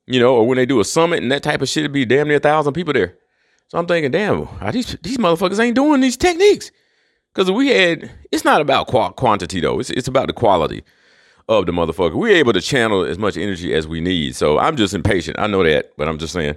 You 0.09 0.19
know, 0.19 0.35
or 0.35 0.49
when 0.49 0.57
they 0.57 0.67
do 0.67 0.81
a 0.81 0.85
summit 0.85 1.23
and 1.23 1.31
that 1.31 1.45
type 1.45 1.63
of 1.63 1.69
shit, 1.69 1.85
it'd 1.85 1.93
be 1.93 2.05
damn 2.05 2.27
near 2.27 2.39
a 2.39 2.41
thousand 2.41 2.73
people 2.73 2.93
there. 2.93 3.17
So 3.69 3.79
I'm 3.79 3.87
thinking, 3.87 4.11
damn, 4.11 4.49
these 4.73 4.97
these 5.01 5.17
motherfuckers 5.19 5.61
ain't 5.61 5.77
doing 5.77 6.01
these 6.01 6.17
techniques. 6.17 6.73
Because 7.33 7.53
we 7.53 7.69
had, 7.69 8.11
it's 8.33 8.45
not 8.45 8.61
about 8.61 8.89
qu- 8.89 9.13
quantity 9.13 9.61
though. 9.61 9.79
It's 9.79 9.91
it's 9.91 10.09
about 10.09 10.27
the 10.27 10.33
quality 10.33 10.83
of 11.49 11.67
the 11.67 11.73
motherfucker. 11.73 12.15
We're 12.15 12.35
able 12.35 12.53
to 12.53 12.61
channel 12.61 13.05
as 13.05 13.17
much 13.17 13.37
energy 13.37 13.73
as 13.73 13.87
we 13.87 14.01
need. 14.01 14.35
So 14.35 14.59
I'm 14.59 14.75
just 14.75 14.93
impatient. 14.93 15.39
I 15.39 15.47
know 15.47 15.63
that, 15.63 15.93
but 15.97 16.09
I'm 16.09 16.19
just 16.19 16.33
saying, 16.33 16.57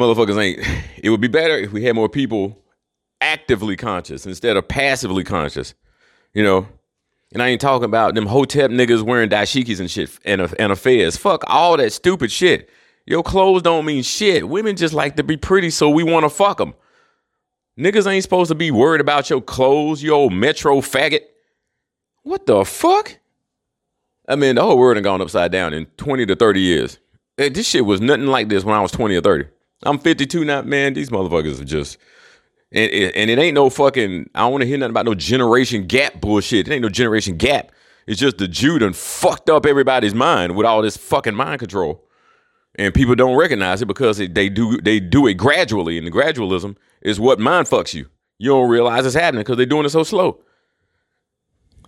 motherfuckers 0.00 0.42
ain't. 0.42 0.66
It 1.02 1.10
would 1.10 1.20
be 1.20 1.28
better 1.28 1.58
if 1.58 1.72
we 1.72 1.84
had 1.84 1.94
more 1.94 2.08
people 2.08 2.58
actively 3.20 3.76
conscious 3.76 4.24
instead 4.24 4.56
of 4.56 4.66
passively 4.66 5.24
conscious. 5.24 5.74
You 6.32 6.42
know, 6.42 6.68
and 7.32 7.42
I 7.42 7.48
ain't 7.48 7.60
talking 7.60 7.84
about 7.84 8.14
them 8.14 8.26
hotep 8.26 8.70
niggas 8.70 9.02
wearing 9.02 9.28
dashikis 9.28 9.80
and 9.80 9.90
shit 9.90 10.10
and 10.24 10.40
and 10.58 10.72
affairs. 10.72 11.16
Fuck 11.16 11.44
all 11.46 11.76
that 11.76 11.92
stupid 11.92 12.32
shit. 12.32 12.68
Your 13.06 13.22
clothes 13.22 13.62
don't 13.62 13.86
mean 13.86 14.02
shit. 14.02 14.48
Women 14.48 14.76
just 14.76 14.94
like 14.94 15.16
to 15.16 15.22
be 15.22 15.36
pretty, 15.36 15.70
so 15.70 15.88
we 15.88 16.02
want 16.02 16.24
to 16.24 16.30
fuck 16.30 16.58
them. 16.58 16.74
Niggas 17.78 18.06
ain't 18.06 18.22
supposed 18.22 18.48
to 18.48 18.54
be 18.54 18.70
worried 18.70 19.00
about 19.00 19.30
your 19.30 19.40
clothes, 19.40 20.02
you 20.02 20.12
old 20.12 20.32
metro 20.32 20.80
faggot. 20.80 21.22
What 22.22 22.44
the 22.44 22.64
fuck? 22.64 23.18
I 24.28 24.36
mean, 24.36 24.56
the 24.56 24.62
whole 24.62 24.76
world 24.76 24.96
had 24.96 25.04
gone 25.04 25.22
upside 25.22 25.52
down 25.52 25.72
in 25.72 25.86
20 25.96 26.26
to 26.26 26.36
30 26.36 26.60
years. 26.60 26.98
This 27.36 27.66
shit 27.66 27.86
was 27.86 28.00
nothing 28.00 28.26
like 28.26 28.48
this 28.48 28.64
when 28.64 28.74
I 28.74 28.80
was 28.82 28.90
20 28.90 29.16
or 29.16 29.20
30. 29.22 29.46
I'm 29.84 29.98
52 29.98 30.44
now, 30.44 30.62
man. 30.62 30.92
These 30.92 31.10
motherfuckers 31.10 31.60
are 31.60 31.64
just. 31.64 31.96
And, 32.70 32.90
and 32.92 33.30
it 33.30 33.38
ain't 33.38 33.54
no 33.54 33.70
fucking. 33.70 34.28
I 34.34 34.40
don't 34.40 34.52
want 34.52 34.62
to 34.62 34.68
hear 34.68 34.76
nothing 34.78 34.90
about 34.90 35.06
no 35.06 35.14
generation 35.14 35.86
gap 35.86 36.20
bullshit. 36.20 36.68
It 36.68 36.72
ain't 36.72 36.82
no 36.82 36.90
generation 36.90 37.36
gap. 37.36 37.72
It's 38.06 38.20
just 38.20 38.38
the 38.38 38.48
Jew 38.48 38.78
done 38.78 38.94
fucked 38.94 39.50
up 39.50 39.66
everybody's 39.66 40.14
mind 40.14 40.56
with 40.56 40.66
all 40.66 40.80
this 40.82 40.96
fucking 40.96 41.34
mind 41.34 41.60
control, 41.60 42.06
and 42.74 42.94
people 42.94 43.14
don't 43.14 43.36
recognize 43.36 43.82
it 43.82 43.86
because 43.86 44.18
it, 44.18 44.34
they 44.34 44.48
do 44.48 44.80
they 44.80 44.98
do 44.98 45.26
it 45.26 45.34
gradually, 45.34 45.98
and 45.98 46.06
the 46.06 46.10
gradualism 46.10 46.76
is 47.02 47.20
what 47.20 47.38
mind 47.38 47.66
fucks 47.66 47.92
you. 47.92 48.06
You 48.38 48.50
don't 48.50 48.70
realize 48.70 49.04
it's 49.04 49.14
happening 49.14 49.40
because 49.40 49.56
they're 49.56 49.66
doing 49.66 49.84
it 49.84 49.90
so 49.90 50.04
slow. 50.04 50.40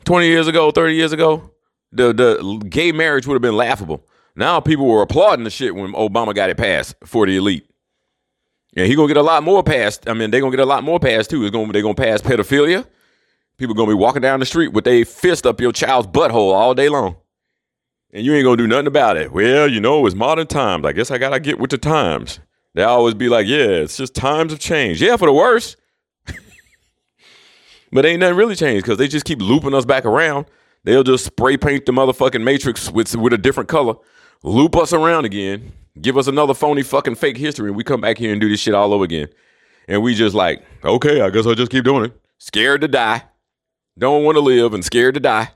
Twenty 0.04 0.26
years 0.26 0.46
ago, 0.46 0.70
thirty 0.70 0.94
years 0.94 1.12
ago, 1.12 1.52
the 1.92 2.12
the 2.12 2.66
gay 2.68 2.92
marriage 2.92 3.26
would 3.26 3.34
have 3.34 3.42
been 3.42 3.56
laughable. 3.56 4.06
Now 4.36 4.60
people 4.60 4.86
were 4.86 5.02
applauding 5.02 5.44
the 5.44 5.50
shit 5.50 5.74
when 5.74 5.92
Obama 5.92 6.34
got 6.34 6.50
it 6.50 6.56
passed 6.56 6.96
for 7.04 7.26
the 7.26 7.36
elite. 7.36 7.69
And 8.76 8.86
he 8.86 8.94
gonna 8.94 9.08
get 9.08 9.16
a 9.16 9.22
lot 9.22 9.42
more 9.42 9.62
passed. 9.62 10.08
I 10.08 10.14
mean, 10.14 10.30
they 10.30 10.40
gonna 10.40 10.50
get 10.50 10.60
a 10.60 10.66
lot 10.66 10.84
more 10.84 11.00
passed 11.00 11.30
too. 11.30 11.44
It's 11.44 11.50
gonna 11.50 11.72
they 11.72 11.82
gonna 11.82 11.94
pass 11.94 12.20
pedophilia. 12.20 12.86
People 13.56 13.74
gonna 13.74 13.90
be 13.90 13.94
walking 13.94 14.22
down 14.22 14.40
the 14.40 14.46
street 14.46 14.72
with 14.72 14.86
a 14.86 15.04
fist 15.04 15.46
up 15.46 15.60
your 15.60 15.72
child's 15.72 16.06
butthole 16.08 16.52
all 16.52 16.74
day 16.74 16.88
long. 16.88 17.16
And 18.12 18.24
you 18.24 18.34
ain't 18.34 18.44
gonna 18.44 18.56
do 18.56 18.66
nothing 18.66 18.86
about 18.86 19.16
it. 19.16 19.32
Well, 19.32 19.68
you 19.68 19.80
know, 19.80 20.06
it's 20.06 20.14
modern 20.14 20.46
times. 20.46 20.84
I 20.84 20.92
guess 20.92 21.10
I 21.10 21.18
gotta 21.18 21.40
get 21.40 21.58
with 21.58 21.70
the 21.70 21.78
times. 21.78 22.40
They 22.74 22.82
always 22.82 23.14
be 23.14 23.28
like, 23.28 23.46
yeah, 23.46 23.66
it's 23.66 23.96
just 23.96 24.14
times 24.14 24.52
have 24.52 24.60
changed. 24.60 25.00
Yeah, 25.00 25.16
for 25.16 25.26
the 25.26 25.32
worse. 25.32 25.76
but 27.92 28.06
ain't 28.06 28.20
nothing 28.20 28.36
really 28.36 28.54
changed 28.54 28.84
because 28.84 28.98
they 28.98 29.08
just 29.08 29.24
keep 29.24 29.42
looping 29.42 29.74
us 29.74 29.84
back 29.84 30.04
around 30.04 30.46
They'll 30.84 31.02
just 31.02 31.26
spray 31.26 31.56
paint 31.56 31.86
the 31.86 31.92
motherfucking 31.92 32.42
matrix 32.42 32.90
with 32.90 33.14
with 33.14 33.32
a 33.32 33.38
different 33.38 33.68
color, 33.68 33.94
loop 34.42 34.76
us 34.76 34.92
around 34.92 35.26
again, 35.26 35.72
give 36.00 36.16
us 36.16 36.26
another 36.26 36.54
phony 36.54 36.82
fucking 36.82 37.14
fake 37.14 37.36
history, 37.36 37.68
and 37.68 37.76
we 37.76 37.84
come 37.84 38.00
back 38.00 38.18
here 38.18 38.32
and 38.32 38.40
do 38.40 38.48
this 38.48 38.60
shit 38.60 38.74
all 38.74 38.92
over 38.92 39.04
again. 39.04 39.28
And 39.88 40.02
we 40.02 40.14
just 40.14 40.34
like, 40.34 40.64
okay, 40.84 41.20
I 41.20 41.30
guess 41.30 41.46
I'll 41.46 41.54
just 41.54 41.70
keep 41.70 41.84
doing 41.84 42.04
it. 42.04 42.20
Scared 42.38 42.80
to 42.82 42.88
die. 42.88 43.24
Don't 43.98 44.24
want 44.24 44.36
to 44.36 44.40
live 44.40 44.72
and 44.72 44.84
scared 44.84 45.14
to 45.14 45.20
die. 45.20 45.50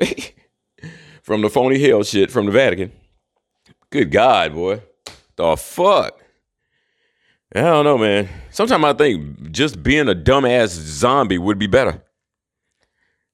from 1.22 1.42
the 1.42 1.50
phony 1.50 1.78
hell 1.78 2.02
shit 2.02 2.30
from 2.30 2.46
the 2.46 2.52
Vatican. 2.52 2.92
Good 3.90 4.10
God, 4.10 4.54
boy. 4.54 4.82
The 5.36 5.56
fuck? 5.56 6.18
I 7.54 7.60
don't 7.60 7.84
know, 7.84 7.98
man. 7.98 8.28
Sometimes 8.50 8.84
I 8.84 8.92
think 8.94 9.50
just 9.50 9.82
being 9.82 10.08
a 10.08 10.14
dumbass 10.14 10.68
zombie 10.68 11.38
would 11.38 11.58
be 11.58 11.66
better. 11.66 12.02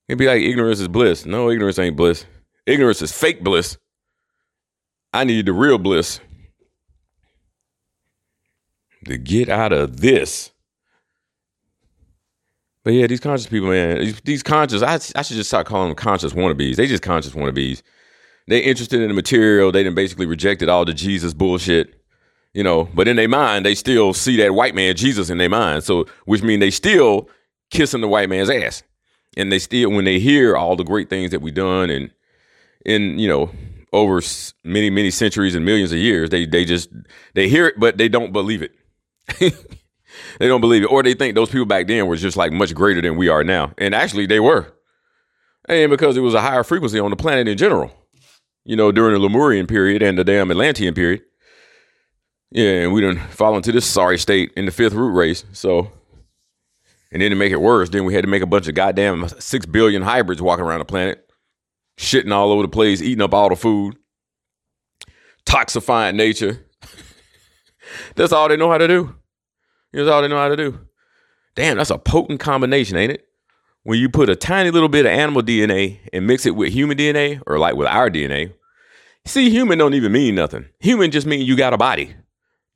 It'd 0.09 0.19
be 0.19 0.27
like 0.27 0.43
ignorance 0.43 0.81
is 0.81 0.89
bliss. 0.89 1.27
No, 1.27 1.51
ignorance 1.51 1.79
ain't 1.79 1.97
bliss. 1.97 2.25
Ignorance 2.67 3.03
is 3.03 3.13
fake 3.13 3.45
bliss. 3.45 3.79
I 5.13 5.25
need 5.25 5.47
the 5.47 5.53
real 5.53 5.79
bliss 5.79 6.21
to 9.07 9.17
get 9.17 9.49
out 9.49 9.73
of 9.73 10.01
this. 10.01 10.51
But 12.85 12.95
yeah, 12.95 13.07
these 13.07 13.21
conscious 13.21 13.47
people, 13.47 13.69
man, 13.69 14.15
these, 14.25 14.43
conscious, 14.43 14.83
I, 14.83 14.95
I 15.19 15.23
should 15.23 15.37
just 15.37 15.51
start 15.51 15.67
calling 15.67 15.89
them 15.89 15.97
conscious 15.97 16.33
wannabes. 16.33 16.77
They 16.77 16.87
just 16.87 17.03
conscious 17.03 17.33
wannabes. 17.33 17.83
They 18.47 18.61
interested 18.61 19.01
in 19.01 19.09
the 19.09 19.15
material. 19.15 19.73
They 19.73 19.83
didn't 19.83 19.97
basically 19.97 20.27
rejected 20.27 20.69
all 20.69 20.85
the 20.85 20.95
Jesus 20.95 21.35
bullshit, 21.35 22.01
you 22.55 22.63
know. 22.63 22.89
But 22.95 23.09
in 23.09 23.17
their 23.17 23.29
mind, 23.29 23.67
they 23.67 23.75
still 23.75 24.15
see 24.15 24.37
that 24.39 24.55
white 24.55 24.75
man 24.75 24.97
Jesus 24.97 25.29
in 25.29 25.39
their 25.39 25.51
mind. 25.51 25.85
So, 25.85 26.07
which 26.25 26.43
means 26.43 26.61
they 26.61 26.71
still 26.71 27.29
kissing 27.71 28.01
the 28.01 28.09
white 28.09 28.31
man's 28.31 28.49
ass 28.49 28.83
and 29.37 29.53
they 29.53 29.59
still 29.59 29.91
when 29.91 30.05
they 30.05 30.19
hear 30.19 30.57
all 30.57 30.77
the 30.77 30.85
great 30.85 31.09
things 31.09 31.31
that 31.31 31.41
we 31.41 31.51
done 31.51 31.91
and 31.91 32.11
and 32.85 33.21
you 33.21 33.29
know 33.29 33.51
over 33.93 34.21
many 34.65 34.91
many 34.91 35.11
centuries 35.11 35.55
and 35.55 35.65
millions 35.65 35.93
of 35.93 35.99
years 35.99 36.31
they 36.31 36.45
they 36.45 36.65
just 36.65 36.91
they 37.35 37.49
hear 37.49 37.69
it 37.69 37.75
but 37.79 37.97
they 37.99 38.09
don't 38.09 38.33
believe 38.33 38.63
it. 38.63 38.73
They 40.39 40.49
don't 40.49 40.61
believe 40.61 40.83
it. 40.83 40.87
Or 40.87 41.03
they 41.03 41.15
think 41.15 41.35
those 41.35 41.51
people 41.51 41.67
back 41.67 41.87
then 41.87 42.07
were 42.07 42.17
just 42.17 42.37
like 42.37 42.53
much 42.53 42.75
greater 42.75 43.01
than 43.01 43.17
we 43.17 43.29
are 43.29 43.45
now. 43.45 43.73
And 43.79 43.95
actually 43.95 44.27
they 44.27 44.41
were. 44.41 44.73
And 45.69 45.91
because 45.91 46.17
it 46.17 46.21
was 46.21 46.35
a 46.35 46.41
higher 46.41 46.65
frequency 46.65 46.99
on 46.99 47.11
the 47.11 47.17
planet 47.17 47.49
in 47.49 47.59
general 47.59 47.93
you 48.65 48.77
know 48.77 48.93
during 48.93 49.15
the 49.15 49.19
lemurian 49.19 49.67
period 49.67 50.03
and 50.03 50.19
the 50.19 50.25
damn 50.25 50.51
atlantean 50.51 50.95
period. 50.95 51.23
Yeah 52.51 52.83
and 52.83 52.93
we 52.93 53.01
didn't 53.01 53.21
fall 53.31 53.57
into 53.57 53.73
this 53.73 53.87
sorry 53.87 54.19
state 54.19 54.51
in 54.57 54.65
the 54.65 54.71
fifth 54.71 54.95
root 54.95 55.13
race 55.13 55.45
so. 55.53 55.93
And 57.11 57.23
then 57.23 57.31
to 57.31 57.37
make 57.37 57.53
it 57.53 57.61
worse, 57.63 57.89
then 57.89 58.05
we 58.05 58.13
had 58.13 58.25
to 58.25 58.29
make 58.29 58.43
a 58.43 58.47
bunch 58.47 58.69
of 58.69 58.75
goddamn 58.75 59.29
six 59.39 59.65
billion 59.65 60.03
hybrids 60.03 60.43
walking 60.43 60.67
around 60.67 60.81
the 60.81 60.85
planet, 60.85 61.28
shitting 61.99 62.33
all 62.33 62.51
over 62.53 62.63
the 62.63 62.69
place, 62.69 63.03
eating 63.03 63.23
up 63.23 63.35
all 63.35 63.51
the 63.51 63.57
food, 63.57 63.97
toxifying 65.45 66.15
nature. 66.15 66.65
that's 68.15 68.33
all 68.33 68.49
they 68.49 68.57
know 68.57 68.71
how 68.71 68.79
to 68.79 68.89
do. 68.89 69.15
That's 69.93 70.09
all 70.09 70.23
they 70.23 70.29
know 70.29 70.39
how 70.39 70.49
to 70.49 70.57
do. 70.57 70.79
Damn, 71.55 71.77
that's 71.77 71.91
a 71.91 71.99
potent 71.99 72.41
combination, 72.41 72.97
ain't 72.97 73.13
it? 73.13 73.27
When 73.83 73.99
you 73.99 74.09
put 74.09 74.29
a 74.29 74.37
tiny 74.37 74.71
little 74.71 74.89
bit 74.89 75.07
of 75.07 75.13
animal 75.13 75.43
DNA 75.43 75.99
and 76.13 76.27
mix 76.27 76.47
it 76.47 76.55
with 76.55 76.73
human 76.73 76.97
DNA, 76.97 77.43
or 77.47 77.59
like 77.59 77.75
with 77.75 77.89
our 77.89 78.11
DNA, 78.11 78.53
see, 79.25 79.51
human 79.51 79.79
don't 79.79 79.95
even 79.95 80.13
mean 80.13 80.35
nothing. 80.35 80.67
Human 80.79 81.11
just 81.11 81.27
mean 81.27 81.45
you 81.45 81.57
got 81.57 81.73
a 81.73 81.79
body. 81.79 82.15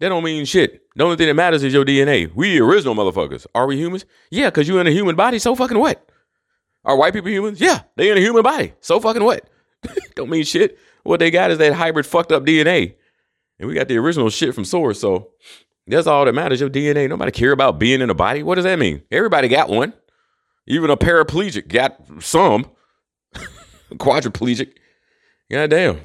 That 0.00 0.08
don't 0.08 0.24
mean 0.24 0.44
shit. 0.46 0.82
The 0.96 1.04
only 1.04 1.16
thing 1.16 1.28
that 1.28 1.34
matters 1.34 1.62
is 1.62 1.72
your 1.72 1.84
DNA. 1.84 2.34
We 2.34 2.58
original 2.60 2.94
motherfuckers. 2.94 3.46
Are 3.54 3.66
we 3.66 3.76
humans? 3.76 4.04
Yeah, 4.30 4.50
because 4.50 4.66
you 4.66 4.78
in 4.78 4.86
a 4.86 4.90
human 4.90 5.14
body. 5.14 5.38
So 5.38 5.54
fucking 5.54 5.78
what? 5.78 6.10
Are 6.84 6.96
white 6.96 7.12
people 7.12 7.30
humans? 7.30 7.60
Yeah, 7.60 7.82
they 7.96 8.10
in 8.10 8.16
a 8.16 8.20
human 8.20 8.42
body. 8.42 8.72
So 8.80 8.98
fucking 8.98 9.24
what? 9.24 9.48
don't 10.14 10.30
mean 10.30 10.44
shit. 10.44 10.78
What 11.04 11.20
they 11.20 11.30
got 11.30 11.50
is 11.50 11.58
that 11.58 11.72
hybrid 11.72 12.06
fucked 12.06 12.32
up 12.32 12.44
DNA. 12.44 12.94
And 13.58 13.68
we 13.68 13.74
got 13.74 13.88
the 13.88 13.98
original 13.98 14.30
shit 14.30 14.54
from 14.54 14.64
source. 14.64 15.00
So 15.00 15.30
that's 15.86 16.06
all 16.06 16.24
that 16.24 16.32
matters. 16.32 16.60
Your 16.60 16.70
DNA. 16.70 17.08
Nobody 17.08 17.30
care 17.30 17.52
about 17.52 17.78
being 17.78 18.00
in 18.00 18.10
a 18.10 18.14
body. 18.14 18.42
What 18.42 18.56
does 18.56 18.64
that 18.64 18.78
mean? 18.78 19.02
Everybody 19.10 19.48
got 19.48 19.68
one. 19.68 19.92
Even 20.66 20.90
a 20.90 20.96
paraplegic 20.96 21.68
got 21.68 21.96
some. 22.20 22.70
Quadriplegic. 23.92 24.72
God 25.50 25.70
damn. 25.70 26.00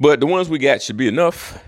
But 0.00 0.20
the 0.20 0.26
ones 0.26 0.48
we 0.48 0.58
got 0.58 0.80
should 0.80 0.96
be 0.96 1.08
enough. 1.08 1.62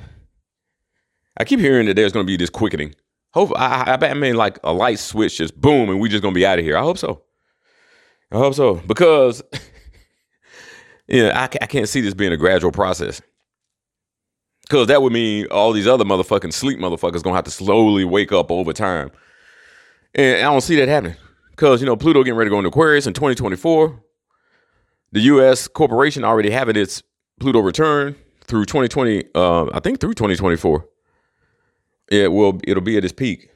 I 1.36 1.44
keep 1.44 1.60
hearing 1.60 1.86
that 1.86 1.94
there's 1.94 2.12
going 2.12 2.24
to 2.24 2.30
be 2.30 2.36
this 2.36 2.50
quickening. 2.50 2.94
Hope 3.32 3.52
I, 3.56 3.92
I, 3.92 3.96
bet 3.96 4.10
I 4.10 4.14
mean 4.14 4.34
like 4.34 4.58
a 4.64 4.72
light 4.72 4.98
switch 4.98 5.38
just 5.38 5.58
boom 5.60 5.88
and 5.88 6.00
we 6.00 6.08
just 6.08 6.22
to 6.22 6.30
be 6.32 6.44
out 6.44 6.58
of 6.58 6.64
here. 6.64 6.76
I 6.76 6.82
hope 6.82 6.98
so. 6.98 7.22
I 8.32 8.38
hope 8.38 8.54
so 8.54 8.76
because 8.86 9.42
yeah, 11.08 11.38
I, 11.38 11.44
I 11.44 11.66
can't 11.66 11.88
see 11.88 12.00
this 12.00 12.14
being 12.14 12.32
a 12.32 12.36
gradual 12.36 12.72
process. 12.72 13.22
Because 14.62 14.86
that 14.86 15.02
would 15.02 15.12
mean 15.12 15.46
all 15.50 15.72
these 15.72 15.86
other 15.86 16.04
motherfucking 16.04 16.52
sleep 16.52 16.78
motherfuckers 16.78 17.22
gonna 17.22 17.36
have 17.36 17.44
to 17.44 17.50
slowly 17.50 18.04
wake 18.04 18.32
up 18.32 18.50
over 18.50 18.72
time. 18.72 19.10
And 20.14 20.38
I 20.38 20.42
don't 20.42 20.60
see 20.60 20.76
that 20.76 20.88
happening. 20.88 21.16
Because, 21.50 21.80
you 21.80 21.86
know, 21.86 21.96
Pluto 21.96 22.22
getting 22.22 22.36
ready 22.36 22.48
to 22.48 22.52
go 22.52 22.58
into 22.58 22.68
Aquarius 22.68 23.06
in 23.06 23.12
2024. 23.12 24.02
The 25.12 25.20
US 25.20 25.68
corporation 25.68 26.24
already 26.24 26.50
having 26.50 26.76
its 26.76 27.02
Pluto 27.40 27.60
return 27.60 28.14
through 28.44 28.64
2020, 28.64 29.24
uh, 29.34 29.66
I 29.72 29.80
think 29.80 30.00
through 30.00 30.14
2024. 30.14 30.86
It 32.10 32.32
will 32.32 32.60
it'll 32.64 32.82
be 32.82 32.96
at 32.96 33.04
its 33.04 33.12
peak. 33.12 33.50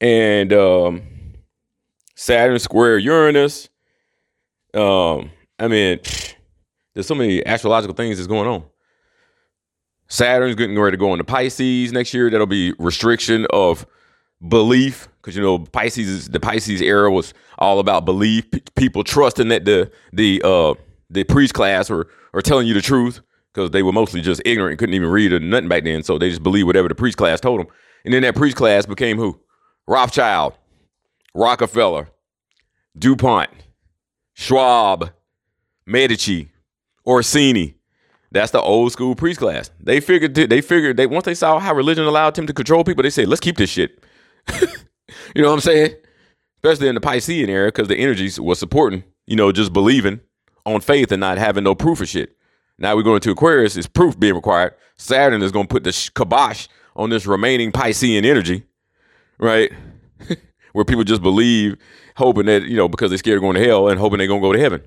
And 0.00 0.52
um 0.52 1.02
Saturn 2.16 2.58
square 2.58 2.98
Uranus. 2.98 3.68
Um, 4.74 5.30
I 5.58 5.68
mean, 5.68 6.00
there's 6.94 7.06
so 7.06 7.14
many 7.14 7.46
astrological 7.46 7.94
things 7.94 8.16
that's 8.18 8.26
going 8.26 8.48
on. 8.48 8.64
Saturn's 10.08 10.56
getting 10.56 10.78
ready 10.78 10.96
to 10.96 11.00
go 11.00 11.12
into 11.12 11.24
Pisces 11.24 11.92
next 11.92 12.14
year. 12.14 12.30
That'll 12.30 12.46
be 12.46 12.72
restriction 12.78 13.46
of 13.50 13.86
belief 14.46 15.08
because 15.20 15.36
you 15.36 15.42
know 15.42 15.58
Pisces 15.58 16.28
the 16.28 16.40
Pisces 16.40 16.80
era 16.80 17.10
was 17.10 17.34
all 17.58 17.80
about 17.80 18.04
belief, 18.04 18.50
P- 18.50 18.62
people 18.76 19.04
trusting 19.04 19.48
that 19.48 19.64
the 19.64 19.90
the 20.12 20.40
uh 20.44 20.74
the 21.10 21.24
priest 21.24 21.54
class 21.54 21.90
or 21.90 22.06
or 22.32 22.40
telling 22.42 22.66
you 22.66 22.74
the 22.74 22.82
truth 22.82 23.20
because 23.56 23.70
they 23.70 23.82
were 23.82 23.92
mostly 23.92 24.20
just 24.20 24.42
ignorant, 24.44 24.78
couldn't 24.78 24.94
even 24.94 25.08
read 25.08 25.32
or 25.32 25.40
nothing 25.40 25.68
back 25.68 25.84
then, 25.84 26.02
so 26.02 26.18
they 26.18 26.28
just 26.28 26.42
believed 26.42 26.66
whatever 26.66 26.88
the 26.88 26.94
priest 26.94 27.16
class 27.16 27.40
told 27.40 27.60
them. 27.60 27.66
And 28.04 28.12
then 28.12 28.20
that 28.22 28.36
priest 28.36 28.54
class 28.54 28.84
became 28.84 29.16
who? 29.16 29.40
Rothschild, 29.86 30.52
Rockefeller, 31.34 32.08
DuPont, 32.98 33.48
Schwab, 34.34 35.10
Medici, 35.86 36.50
Orsini. 37.06 37.76
That's 38.30 38.50
the 38.50 38.60
old 38.60 38.92
school 38.92 39.14
priest 39.14 39.40
class. 39.40 39.70
They 39.80 40.00
figured 40.00 40.34
they 40.34 40.60
figured 40.60 40.98
they 40.98 41.06
once 41.06 41.24
they 41.24 41.34
saw 41.34 41.58
how 41.58 41.74
religion 41.74 42.04
allowed 42.04 42.34
them 42.34 42.46
to 42.46 42.52
control 42.52 42.84
people, 42.84 43.04
they 43.04 43.10
said, 43.10 43.28
let's 43.28 43.40
keep 43.40 43.56
this 43.56 43.70
shit. 43.70 44.04
you 45.34 45.40
know 45.40 45.48
what 45.48 45.54
I'm 45.54 45.60
saying? 45.60 45.94
Especially 46.62 46.88
in 46.88 46.94
the 46.94 47.00
Piscean 47.00 47.48
era, 47.48 47.68
because 47.68 47.88
the 47.88 47.96
energies 47.96 48.38
was 48.38 48.58
supporting, 48.58 49.04
you 49.26 49.36
know, 49.36 49.50
just 49.50 49.72
believing 49.72 50.20
on 50.66 50.82
faith 50.82 51.10
and 51.10 51.20
not 51.20 51.38
having 51.38 51.64
no 51.64 51.74
proof 51.74 52.02
of 52.02 52.08
shit. 52.08 52.36
Now 52.78 52.94
we're 52.94 53.02
going 53.02 53.20
to 53.20 53.30
Aquarius, 53.30 53.76
is 53.76 53.86
proof 53.86 54.18
being 54.18 54.34
required. 54.34 54.74
Saturn 54.96 55.42
is 55.42 55.52
going 55.52 55.66
to 55.66 55.72
put 55.72 55.84
the 55.84 56.10
kibosh 56.14 56.68
on 56.94 57.10
this 57.10 57.26
remaining 57.26 57.72
Piscean 57.72 58.24
energy, 58.24 58.64
right? 59.38 59.72
Where 60.72 60.84
people 60.84 61.04
just 61.04 61.22
believe, 61.22 61.76
hoping 62.16 62.46
that, 62.46 62.64
you 62.64 62.76
know, 62.76 62.88
because 62.88 63.10
they're 63.10 63.18
scared 63.18 63.36
of 63.36 63.42
going 63.42 63.56
to 63.56 63.64
hell 63.64 63.88
and 63.88 63.98
hoping 63.98 64.18
they're 64.18 64.26
going 64.26 64.42
to 64.42 64.48
go 64.48 64.52
to 64.52 64.58
heaven. 64.58 64.82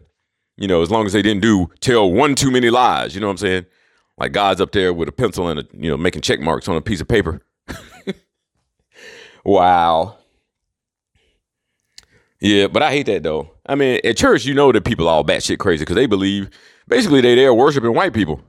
You 0.58 0.68
know, 0.68 0.82
as 0.82 0.92
long 0.92 1.06
as 1.06 1.14
they 1.14 1.22
didn't 1.22 1.42
do 1.42 1.70
tell 1.80 2.12
one 2.12 2.36
too 2.36 2.52
many 2.52 2.70
lies, 2.70 3.16
you 3.16 3.22
know 3.22 3.28
what 3.28 3.34
I'm 3.34 3.38
saying? 3.38 3.66
Like 4.18 4.34
God's 4.34 4.60
up 4.60 4.72
there 4.72 4.94
with 4.94 5.08
a 5.08 5.14
pencil 5.14 5.48
and 5.48 5.62
a, 5.62 5.66
you 5.74 5.90
know, 5.90 5.98
making 5.98 6.22
check 6.22 6.42
marks 6.42 6.68
on 6.68 6.76
a 6.76 6.82
piece 6.82 7.00
of 7.00 7.08
paper. 7.08 7.42
wow. 9.46 10.18
Yeah, 12.42 12.68
but 12.68 12.84
I 12.84 12.92
hate 12.92 13.06
that 13.06 13.24
though. 13.24 13.52
I 13.66 13.76
mean, 13.76 14.00
at 14.04 14.18
church, 14.18 14.46
you 14.46 14.54
know 14.54 14.72
that 14.72 14.84
people 14.84 15.08
all 15.08 15.24
batshit 15.24 15.60
crazy 15.60 15.84
because 15.84 15.96
they 15.96 16.08
believe 16.08 16.50
basically 16.90 17.22
they 17.22 17.36
there 17.36 17.54
worshiping 17.54 17.94
white 17.94 18.14
people. 18.14 18.42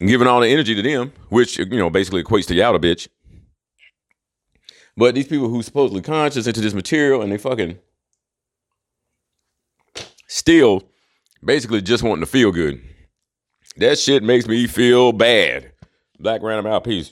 And 0.00 0.08
giving 0.08 0.26
all 0.28 0.40
the 0.40 0.48
energy 0.48 0.74
to 0.74 0.82
them, 0.82 1.12
which 1.28 1.58
you 1.58 1.66
know 1.66 1.90
basically 1.90 2.22
equates 2.22 2.46
to 2.46 2.54
Yalda 2.54 2.78
bitch. 2.78 3.08
But 4.96 5.14
these 5.14 5.26
people 5.26 5.48
who 5.48 5.62
supposedly 5.62 6.00
conscious 6.00 6.46
into 6.46 6.60
this 6.60 6.72
material 6.72 7.20
and 7.20 7.30
they 7.30 7.38
fucking 7.38 7.78
still 10.26 10.82
basically 11.44 11.82
just 11.82 12.02
wanting 12.02 12.24
to 12.24 12.30
feel 12.30 12.50
good. 12.50 12.80
That 13.76 13.98
shit 13.98 14.22
makes 14.22 14.46
me 14.46 14.66
feel 14.66 15.12
bad. 15.12 15.72
Black 16.18 16.42
random 16.42 16.66
out 16.66 16.84
peace. 16.84 17.10